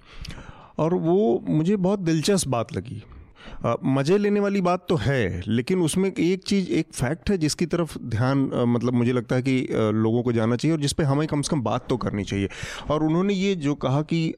[0.79, 3.03] और वो, मुझे बहुत दिलचस्प बात लगी।
[3.65, 7.99] मज़े लेने वाली बात तो है, लेकिन उसमें एक चीज़, एक फैक्ट है जिसकी तरफ़
[8.01, 11.43] ध्यान मतलब मुझे लगता है कि लोगों को जाना चाहिए और जिस पे हमें कम
[11.43, 12.49] से कम बात तो करनी चाहिए।
[12.91, 14.35] और उन्होंने ये जो कहा कि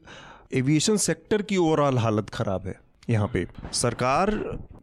[0.53, 2.79] एविएशन सेक्टर की ओवरऑल हालत ख़राब है
[3.09, 4.31] यहाँ पे। सरकार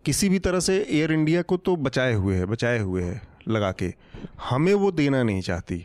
[0.04, 3.70] किसी भी तरह से एयर इंडिया को तो बचाए हुए है, बचाए हुए है लगा
[3.72, 3.92] के।
[4.50, 5.84] हमें वो देना नहीं चाहती।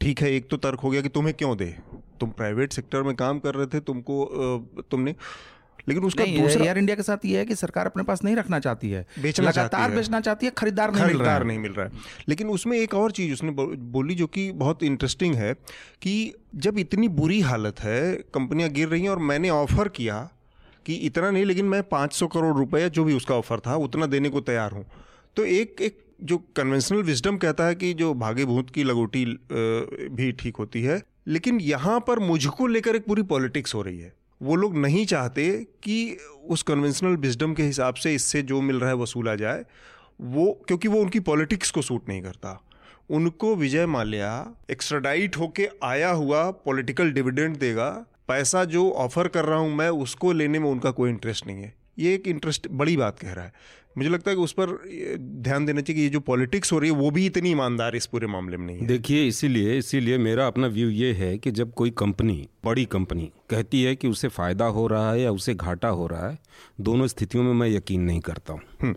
[0.00, 1.74] ठीक है, एक तो तर्क हो गया कि तुम्हें क्यों दे?
[2.20, 5.14] तुम प्राइवेट सेक्टर में काम कर रहे थे, तुमको तुमने
[5.86, 8.58] लेकिन उसका दूसरा एयर इंडिया के साथ ये है कि सरकार अपने पास नहीं रखना
[8.60, 11.72] चाहती है। बेचना लगातार बेचना चाहती है खरीदार नहीं मिल रहा खरीदार है। नहीं मिल
[11.72, 11.92] रहा है।
[12.28, 13.50] लेकिन उसमें एक और चीज़ उसने
[13.92, 15.52] बोली जो कि बहुत इंटरेस्टिंग है
[16.02, 16.14] कि
[16.56, 20.28] जब इतनी बुरी हालत है कंपनियाँ गिर रही हैं और मैंने ऑफ़र किया
[20.86, 24.28] कि इतना नहीं लेकिन मैं 500 करोड़ रुपए जो भी उसका ऑफ़र था उतना देने
[24.28, 24.84] को तैयार हूँ।
[25.36, 29.24] तो एक एक जो कन्वेंशनल विजडम कहता है कि जो भागे भूत की लगोटी
[30.12, 34.12] भी ठीक होती है लेकिन यहाँ पर मुझको लेकर एक पूरी पॉलिटिक्स हो रही है।
[34.42, 36.16] वो लोग नहीं चाहते कि
[36.48, 39.64] उस कन्वेंशनल विजडम के हिसाब से इससे जो मिल रहा है वसूला जाए।
[40.20, 42.62] वो, क्योंकि वो उनकी पॉलिटिक्स को सूट नहीं करता।
[43.10, 49.58] उनको विजय माल्या एक्स्ट्राडाइट होके आया हुआ पॉलिटिकल डिविडेंड देगा। पैसा जो ऑफ़र कर रहा
[49.58, 53.18] हूँ मैं, उसको लेने में उनका कोई इंटरेस्ट नहीं है। ये एक इंटरेस्ट बड़ी बात
[53.18, 53.52] कह रहा है।
[53.98, 54.66] मुझे लगता है कि उस पर
[55.42, 58.06] ध्यान देना चाहिए कि ये जो पॉलिटिक्स हो रही है वो भी इतनी ईमानदार इस
[58.06, 61.72] पूरे मामले में नहीं है। देखिए इसीलिए इसीलिए मेरा अपना व्यू ये है कि जब
[61.72, 65.88] कोई कंपनी बड़ी कंपनी कहती है कि उसे फ़ायदा हो रहा है या उसे घाटा
[65.88, 66.38] हो रहा है
[66.80, 68.94] दोनों स्थितियों में मैं यकीन नहीं करता हूँ।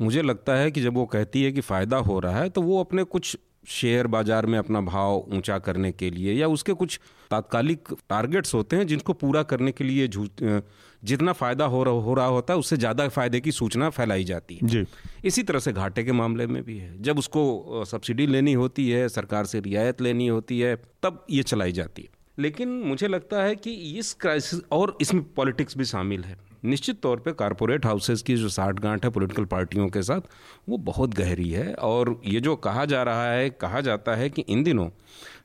[0.00, 2.80] मुझे लगता है कि जब वो कहती है कि फ़ायदा हो रहा है तो वो
[2.80, 3.36] अपने कुछ
[3.66, 6.98] शेयर बाज़ार में अपना भाव ऊँचा करने के लिए या उसके कुछ
[7.30, 12.26] तात्कालिक टारगेट्स होते हैं जिनको पूरा करने के लिए जितना फ़ायदा हो रहा हो रहा
[12.26, 14.84] होता है उससे ज़्यादा फ़ायदे की सूचना फैलाई जाती है। जी।
[15.24, 19.08] इसी तरह से घाटे के मामले में भी है। जब उसको सब्सिडी लेनी होती है
[19.10, 22.08] सरकार से रियायत लेनी होती है तब ये चलाई जाती है।
[22.38, 27.20] लेकिन मुझे लगता है कि इस क्राइसिस और इसमें पॉलिटिक्स भी शामिल है। निश्चित तौर
[27.20, 30.20] पे कारपोरेट हाउसेस की जो साठ गांठ है पॉलिटिकल पार्टियों के साथ
[30.68, 34.42] वो बहुत गहरी है और ये जो कहा जा रहा है कहा जाता है कि
[34.42, 34.88] इन दिनों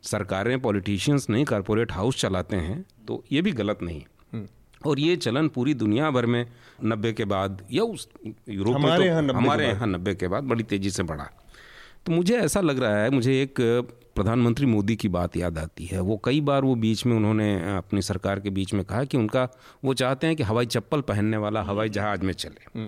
[0.04, 4.04] सरकारें पॉलिटिशियंस नहीं कारपोरेट हाउस चलाते हैं तो ये भी गलत नहीं।
[4.82, 6.46] और ये चलन पूरी दुनिया भर में
[6.86, 8.08] नब्बे के बाद या उस
[8.50, 11.30] यूरोप में हमारे तो यहाँ 90 हमारे यहाँ नब्बे के बाद बड़ी तेज़ी से बढ़ा।
[12.06, 13.60] तो मुझे ऐसा लग रहा है मुझे एक
[14.20, 18.02] प्रधानमंत्री मोदी की बात याद आती है। वो कई बार वो बीच में उन्होंने अपनी
[18.04, 19.48] सरकार के बीच में कहा कि उनका
[19.84, 22.88] वो चाहते हैं कि हवाई चप्पल पहनने वाला हवाई जहाज़ में चले।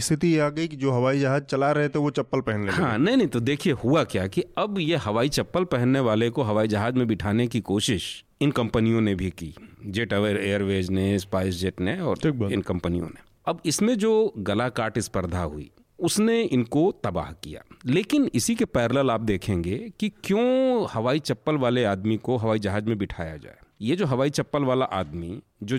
[0.00, 2.98] स्थिति आ गई कि जो हवाई जहाज़ चला रहे थे वो चप्पल पहन ले हाँ
[2.98, 6.68] नहीं नहीं तो देखिए हुआ क्या कि अब ये हवाई चप्पल पहनने वाले को हवाई
[6.68, 9.54] जहाज़ में बिठाने की कोशिश इन कंपनियों ने भी की।
[9.86, 14.68] जेट अवेयर एयरवेज ने स्पाइस जेट ने और इन कंपनियों ने। अब इसमें जो गला
[14.70, 15.70] काट स्पर्धा हुई
[16.00, 21.84] उसने इनको तबाह किया। लेकिन इसी के पैरल आप देखेंगे कि क्यों हवाई चप्पल वाले
[21.84, 25.78] आदमी को हवाई जहाज़ में बिठाया जाए। ये जो हवाई चप्पल वाला आदमी, जो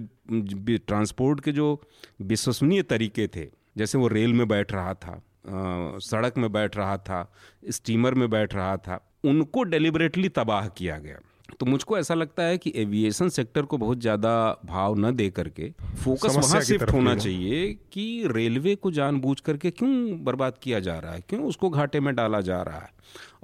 [0.78, 1.82] ट्रांसपोर्ट के जो
[2.22, 3.48] विश्वसनीय तरीके थे,
[3.78, 5.22] जैसे वो रेल में बैठ रहा था
[6.00, 7.34] सड़क में बैठ रहा था,
[7.70, 11.20] स्टीमर में बैठ रहा था, उनको डेलिबरेटली तबाह किया गया।
[11.60, 15.72] तो मुझको ऐसा लगता है कि एविएशन सेक्टर को बहुत ज़्यादा भाव न दे करके
[16.04, 21.14] फोकस वहाँ शिफ्ट होना चाहिए कि रेलवे को जानबूझ करके क्यों बर्बाद किया जा रहा
[21.14, 21.24] है?
[21.30, 22.90] क्यों उसको घाटे में डाला जा रहा है?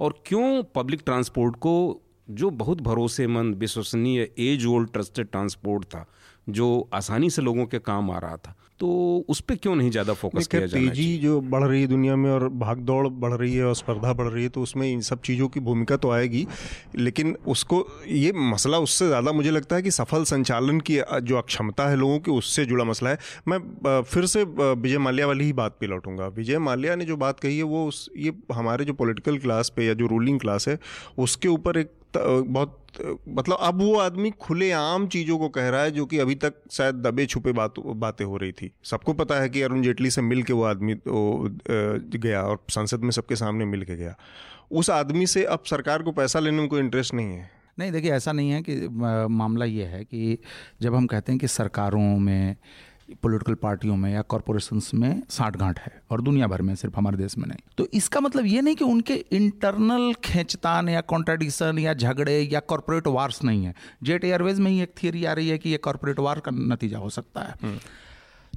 [0.00, 6.06] और क्यों पब्लिक ट्रांसपोर्ट को जो बहुत भरोसेमंद विश्वसनीय एज ओल्ड ट्रस्टेड ट्रांसपोर्ट था
[6.48, 8.88] जो आसानी से लोगों के काम आ रहा था। तो
[9.28, 12.30] उस पर क्यों नहीं ज़्यादा फोकस किया जाना तेज़ी जो बढ़ रही है दुनिया में
[12.30, 15.20] और भाग दौड़ बढ़ रही है और स्पर्धा बढ़ रही है तो उसमें इन सब
[15.20, 16.46] चीज़ों की भूमिका तो आएगी।
[16.96, 21.88] लेकिन उसको ये मसला उससे ज़्यादा मुझे लगता है कि सफल संचालन की जो अक्षमता
[21.88, 23.18] है लोगों की उससे जुड़ा मसला है।
[23.48, 27.40] मैं फिर से विजय माल्या वाली ही बात पर लौटूँगा। विजय माल्या ने जो बात
[27.40, 30.78] कही है वो उस ये हमारे जो पोलिटिकल क्लास पे या जो रूलिंग क्लास है
[31.18, 32.76] उसके ऊपर एक बहुत
[33.28, 36.94] मतलब अब वो आदमी खुलेआम चीज़ों को कह रहा है जो कि अभी तक शायद
[36.94, 40.42] दबे छुपे बात, बातें हो रही थी। सबको पता है कि अरुण जेटली से मिल
[40.42, 40.94] के वो आदमी
[42.18, 44.14] गया और संसद में सबके सामने मिल के गया।
[44.70, 48.12] उस आदमी से अब सरकार को पैसा लेने में कोई इंटरेस्ट नहीं है। नहीं, देखिए
[48.12, 48.88] ऐसा नहीं है कि
[49.30, 50.38] मामला ये है कि
[50.82, 52.56] जब हम कहते हैं कि सरकारों में
[53.14, 57.16] पॉलिटिकल पार्टियों में या कॉरपोरेशंस में साठ गांठ है और दुनिया भर में सिर्फ़ हमारे
[57.16, 61.94] देश में नहीं तो इसका मतलब ये नहीं कि उनके इंटरनल खेचतान या कॉन्ट्राडिक्शन या
[61.94, 65.58] झगड़े या कॉरपोरेट वार्स नहीं है जेट एयरवेज में ही एक थियरी आ रही है
[65.58, 67.78] कि ये कॉरपोरेट वार का नतीजा हो सकता है हम्म।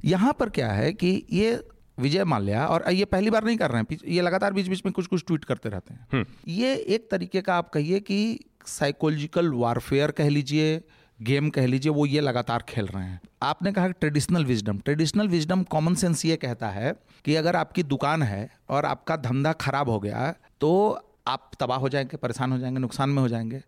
[0.04, 1.52] यहाँ पर क्या है कि ये
[1.98, 4.92] विजय माल्या और ये पहली बार नहीं कर रहे हैं ये लगातार बीच बीच में
[4.92, 8.18] कुछ कुछ ट्वीट करते रहते हैं हम्म। ये एक तरीके का आप कहिए कि
[8.68, 10.80] साइकोलॉजिकल वारफेयर कह लीजिए
[11.22, 14.78] गेम कह लीजिए वो ये लगातार खेल रहे हैं। आपने कहा traditional wisdom.
[14.78, 16.94] Traditional wisdom common sense ये कहता है
[17.24, 20.70] कि अगर आपकी दुकान है और आपका धंधा खराब हो गया तो
[21.26, 23.62] आप तबाह हो जाएँगे परेशान हो जाएँगे नुकसान में हो जाएँगे।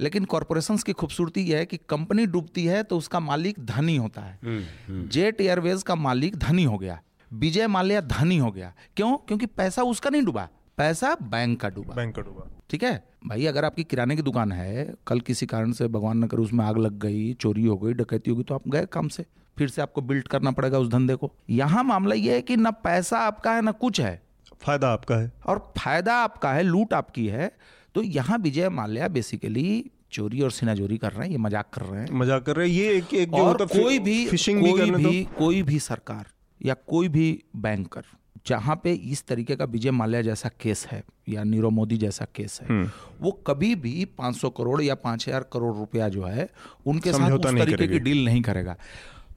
[0.00, 4.20] लेकिन कॉरपोरेशन की खूबसूरती यह है कि कंपनी डूबती है तो उसका मालिक धनी होता
[4.20, 7.00] है। हम्म, हम्म। जेट एयरवेज का मालिक धनी हो गया।
[7.32, 9.16] विजय माल्या धनी हो गया। क्यों?
[9.16, 10.48] क्योंकि पैसा उसका नहीं डूबा।
[10.80, 12.92] पैसा बैंक का डूबा। बैंक का डूबा। ठीक है?
[13.26, 16.64] भाई अगर आपकी किराने की दुकान है कल किसी कारण से भगवान न करे उसमें
[16.64, 19.24] आग लग गई चोरी हो गई डकैती हो गई तो आप गए काम से।
[19.56, 22.70] फिर से आपको बिल्ड करना पड़ेगा उस धंधे को। यहाँ मामला ये है कि ना
[22.80, 24.20] पैसा आपका है ना कुछ है।
[24.56, 27.50] फ़ायदा आपका है। और फ़ायदा आपका है लूट आपकी है
[27.94, 32.00] तो यहाँ विजय माल्या बेसिकली चोरी और सिनाजोरी कर रहे हैं ये मज़ाक कर रहे
[32.00, 35.04] हैं। मज़ाक कर रहे हैं। ये एक, एक जो और कोई भी फिशिंग कोई भी,
[35.04, 36.26] भी कोई भी सरकार
[36.60, 38.04] या कोई भी बैंकर
[38.46, 42.58] जहाँ पे इस तरीके का विजय माल्या जैसा केस है या नीरव मोदी जैसा केस
[42.62, 46.48] है हम्म। वो कभी भी 500 करोड़ या 5000 करोड़ रुपया जो है
[46.86, 48.76] उनके साथ उस तरीके की डील नहीं करेगा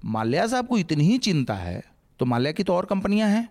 [0.05, 1.83] माल्या साहब को इतनी ही चिंता है
[2.19, 3.47] तो माल्या की तो और कंपनियाँ हैं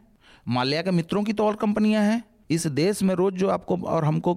[0.48, 4.04] माल्या के मित्रों की तो और कंपनियाँ हैं इस देश में रोज जो आपको और
[4.04, 4.34] हमको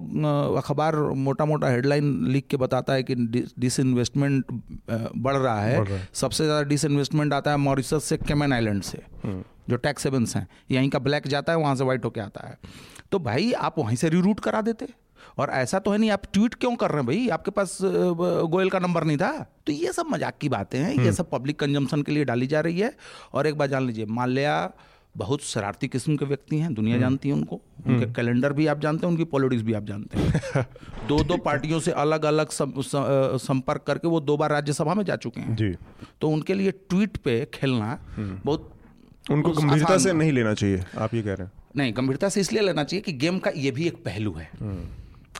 [0.56, 3.14] अखबार मोटा मोटा हेडलाइन लिख के बताता है कि
[3.58, 8.04] डिस इन्वेस्टमेंट बढ़ रहा है, बढ़ रहा है। सबसे ज़्यादा डिस इन्वेस्टमेंट आता है मॉरिशस
[8.04, 11.74] से केमन आइलैंड से हम्म। जो टैक्स सेवेंस हैं यहीं का ब्लैक जाता है वहाँ
[11.76, 12.58] से वाइट होके आता है।
[13.12, 14.88] तो भाई आप वहीं से रीरूट करा देते।
[15.38, 17.28] और ऐसा तो है नहीं आप ट्वीट क्यों कर रहे हैं भाई?
[17.28, 19.30] आपके पास गोयल का नंबर नहीं था?
[19.66, 22.46] तो ये सब मज़ाक की बातें हैं। ये हम्म। सब पब्लिक कंजम्पशन के लिए डाली
[22.46, 22.92] जा रही है।
[23.34, 24.70] और एक बात जान लीजिए माल्या
[25.16, 28.66] बहुत शरारती किस्म के व्यक्ति हैं। दुनिया हम्म। जानती है उनको। उनके हम्म। कैलेंडर भी
[28.66, 30.66] आप जानते हैं उनकी पॉलिटिक्स भी आप जानते हैं।
[31.08, 35.40] दो दो पार्टियों से अलग अलग संपर्क करके वो दो बार राज्यसभा में जा चुके
[35.40, 35.74] हैं। जी।
[36.20, 38.72] तो उनके लिए ट्वीट पे खेलना बहुत
[39.30, 42.62] उनको गंभीरता से नहीं लेना चाहिए आप ये कह रहे हैं। नहीं गंभीरता से इसलिए
[42.62, 44.50] लेना चाहिए कि गेम का ये भी एक पहलू है।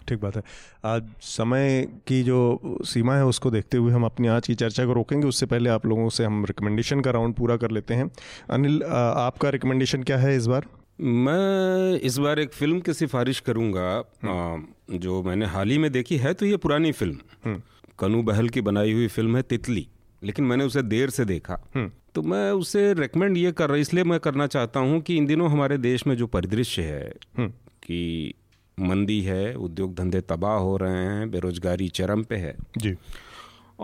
[0.09, 0.43] ठीक बात है।
[0.85, 4.93] आज समय की जो सीमा है उसको देखते हुए हम अपनी आज की चर्चा को
[4.93, 8.11] रोकेंगे। उससे पहले आप लोगों से हम रिकमेंडेशन का राउंड पूरा कर लेते हैं।
[8.51, 10.67] अनिल आपका रिकमेंडेशन क्या है इस बार?
[11.01, 13.89] मैं इस बार एक फ़िल्म की सिफारिश करूँगा।
[14.25, 17.61] हम्म। जो मैंने हाल ही में देखी है तो ये पुरानी फ़िल्म। हम्म।
[17.99, 19.87] कनू बहल की बनाई हुई फ़िल्म है तितली।
[20.23, 24.05] लेकिन मैंने उसे देर से देखा हम्म। तो मैं उसे रेकमेंड ये कर रहा इसलिए
[24.05, 27.49] मैं करना चाहता हूँ कि इन दिनों हमारे देश में जो परिदृश्य है
[27.83, 28.35] कि
[28.79, 32.97] मंदी है उद्योग धंधे तबाह हो रहे हैं बेरोजगारी चरम पे है जी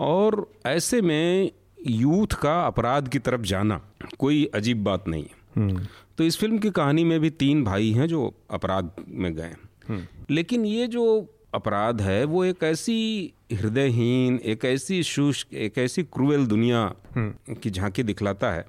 [0.03, 1.51] और ऐसे में
[1.87, 3.79] यूथ का अपराध की तरफ़ जाना
[4.17, 5.85] कोई अजीब बात नहीं है हम्म।
[6.17, 9.55] तो इस फ़िल्म की कहानी में भी तीन भाई हैं जो अपराध में गए
[9.87, 11.05] हम्म। लेकिन ये जो
[11.53, 16.79] अपराध है वो एक ऐसी हृदयहीन एक ऐसी शुष्क एक ऐसी क्रूएल दुनिया
[17.15, 18.65] हम्म। की झांकी दिखलाता है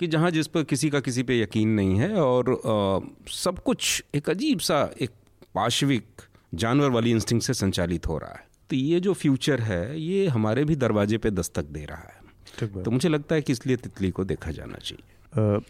[0.00, 2.98] कि जहाँ जिस पर किसी का किसी पे यकीन नहीं है और आ,
[3.32, 5.10] सब कुछ एक अजीब सा एक
[5.54, 6.22] पाशविक
[6.54, 10.64] जानवर वाली इंस्टिंग से संचालित हो रहा है। तो ये जो फ्यूचर है ये हमारे
[10.64, 14.24] भी दरवाजे पे दस्तक दे रहा है। तो मुझे लगता है कि इसलिए तितली को
[14.24, 15.04] देखा जाना चाहिए।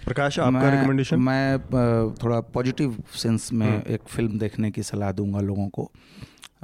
[0.05, 1.59] प्रकाश आपका रिकमेंडेशन मैं
[2.23, 5.91] थोड़ा पॉजिटिव सेंस में हम्म। एक फ़िल्म देखने की सलाह दूँगा लोगों को।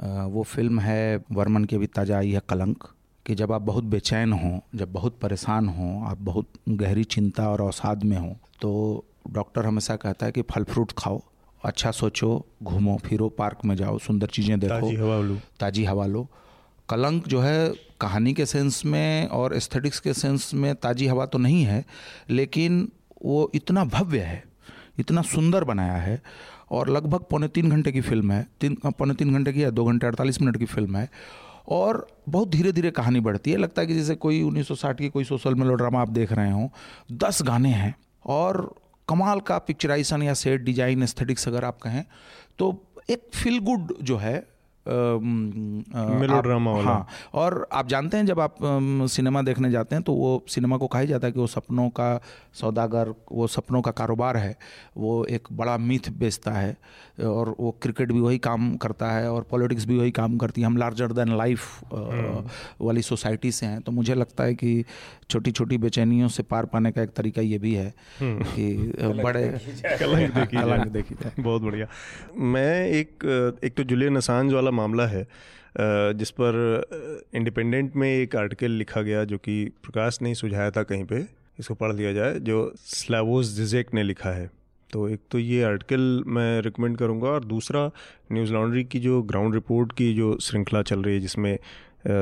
[0.03, 2.83] वो फ़िल्म है वर्मन की अभी ताज़ा आई है कलंक
[3.25, 7.61] कि जब आप बहुत बेचैन हों जब बहुत परेशान हों आप बहुत गहरी चिंता और
[7.61, 11.21] अवसाद में हों तो डॉक्टर हमेशा कहता है कि फल फ्रूट खाओ
[11.63, 16.05] अच्छा सोचो घूमो फिरो पार्क में जाओ सुंदर चीज़ें देखो ताज़ी हवा लो। ताज़ी हवा
[16.05, 16.27] लो।
[16.89, 21.37] कलंक जो है कहानी के सेंस में और एस्थेटिक्स के सेंस में ताज़ी हवा तो
[21.37, 21.85] नहीं है
[22.29, 22.91] लेकिन
[23.25, 24.43] वो इतना भव्य है
[24.99, 26.21] इतना सुंदर बनाया है
[26.71, 29.85] और लगभग पौने तीन घंटे की फ़िल्म है। तीन पौने तीन घंटे की या दो
[29.85, 31.09] घंटे अड़तालीस मिनट की फ़िल्म है।
[31.69, 35.23] और बहुत धीरे धीरे कहानी बढ़ती है। लगता है कि जैसे कोई 1960 की कोई
[35.23, 36.69] सोशल मेलो ड्रामा आप देख रहे हो,
[37.11, 37.95] दस गाने हैं।
[38.25, 38.73] और
[39.07, 42.03] कमाल का पिक्चराइजेशन या सेट, डिज़ाइन, एस्थेटिक्स अगर आप कहें
[42.59, 42.73] तो
[43.09, 44.37] एक फील गुड जो है
[44.89, 48.55] मेलोड्रामा वाला। हाँ और आप जानते हैं जब आप
[49.09, 51.89] सिनेमा देखने जाते हैं तो वो सिनेमा को कहा ही जाता है कि वो सपनों
[51.89, 52.09] का
[52.53, 54.55] सौदागर वो सपनों का कारोबार है
[54.97, 56.77] वो एक बड़ा मिथ बेचता है
[57.25, 60.67] और वो क्रिकेट भी वही काम करता है और पॉलिटिक्स भी वही काम करती है
[60.67, 61.61] हम लार्जर देन लाइफ
[62.81, 64.85] वाली सोसाइटी से हैं तो मुझे लगता है कि
[65.29, 69.59] छोटी छोटी बेचैनियों से पार पाने का एक तरीका ये भी है हम्म। कि बड़े
[69.85, 71.87] कलंक देखी जाए। बहुत बढ़िया।
[72.37, 73.25] मैं एक
[73.63, 75.25] एक तो जुलियन असांज वाला मामला है
[76.17, 76.55] जिस पर
[77.35, 81.25] इंडिपेंडेंट में एक आर्टिकल लिखा गया जो कि प्रकाश ने सुझाया था कहीं पे
[81.59, 84.49] इसको पढ़ लिया जाए जो स्लावोस जिजेक ने लिखा है।
[84.93, 87.85] तो एक तो ये आर्टिकल मैं रिकमेंड करूँगा और दूसरा
[88.31, 91.57] न्यूज़ लॉन्ड्री की जो ग्राउंड रिपोर्ट की जो श्रृंखला चल रही है जिसमें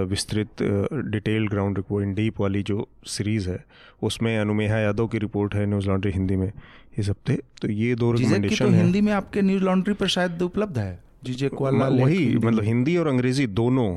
[0.10, 0.64] विस्तृत
[1.12, 3.64] detail ground report in deep वाली जो सीरीज़ है
[4.04, 6.52] उसमें अनुमेहा यादव की रिपोर्ट है न्यूज़ लॉन्ड्री हिंदी में
[6.98, 10.78] इस हफ़्ते तो ये दो रिकमेंडेशन तो हिंदी में आपके न्यूज़ लॉन्ड्री पर शायद उपलब्ध
[10.78, 13.90] है। जीजे वही मतलब हिंदी और अंग्रेज़ी दोनों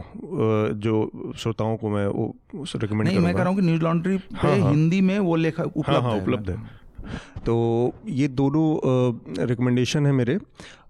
[0.81, 4.59] जो श्रोताओं को मैं वो रिकमेंड नहीं मैं कह रहा हूँ कि न्यूज़ लॉन्ड्री हाँ,
[4.59, 6.80] हाँ, हिंदी में वो लेखा उपलब्ध हाँ, हाँ, उपलब्ध है।
[7.47, 7.55] तो
[8.09, 10.39] ये दोनों रिकमेंडेशन है मेरे।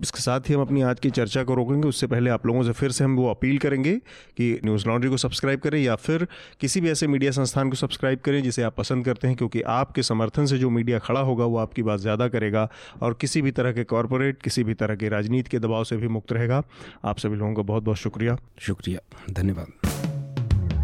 [0.00, 2.72] इसके साथ ही हम अपनी आज की चर्चा को रोकेंगे उससे पहले आप लोगों से
[2.72, 3.94] फिर से हम वो अपील करेंगे
[4.36, 6.26] कि न्यूज़ लॉन्ड्री को सब्सक्राइब करें या फिर
[6.60, 10.02] किसी भी ऐसे मीडिया संस्थान को सब्सक्राइब करें जिसे आप पसंद करते हैं क्योंकि आपके
[10.02, 12.68] समर्थन से जो मीडिया खड़ा होगा वो आपकी बात ज़्यादा करेगा
[13.02, 16.08] और किसी भी तरह के कॉरपोरेट किसी भी तरह के राजनीति के दबाव से भी
[16.08, 16.62] मुक्त रहेगा।
[17.04, 19.00] आप सभी लोगों का बहुत बहुत शुक्रिया। शुक्रिया।
[19.32, 19.66] धन्यवाद।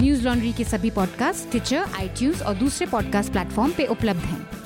[0.03, 4.66] न्यूज़ लॉन्ड्री के सभी पॉडकास्ट ट्विटर आई और दूसरे पॉडकास्ट प्लेटफॉर्म पे उपलब्ध हैं।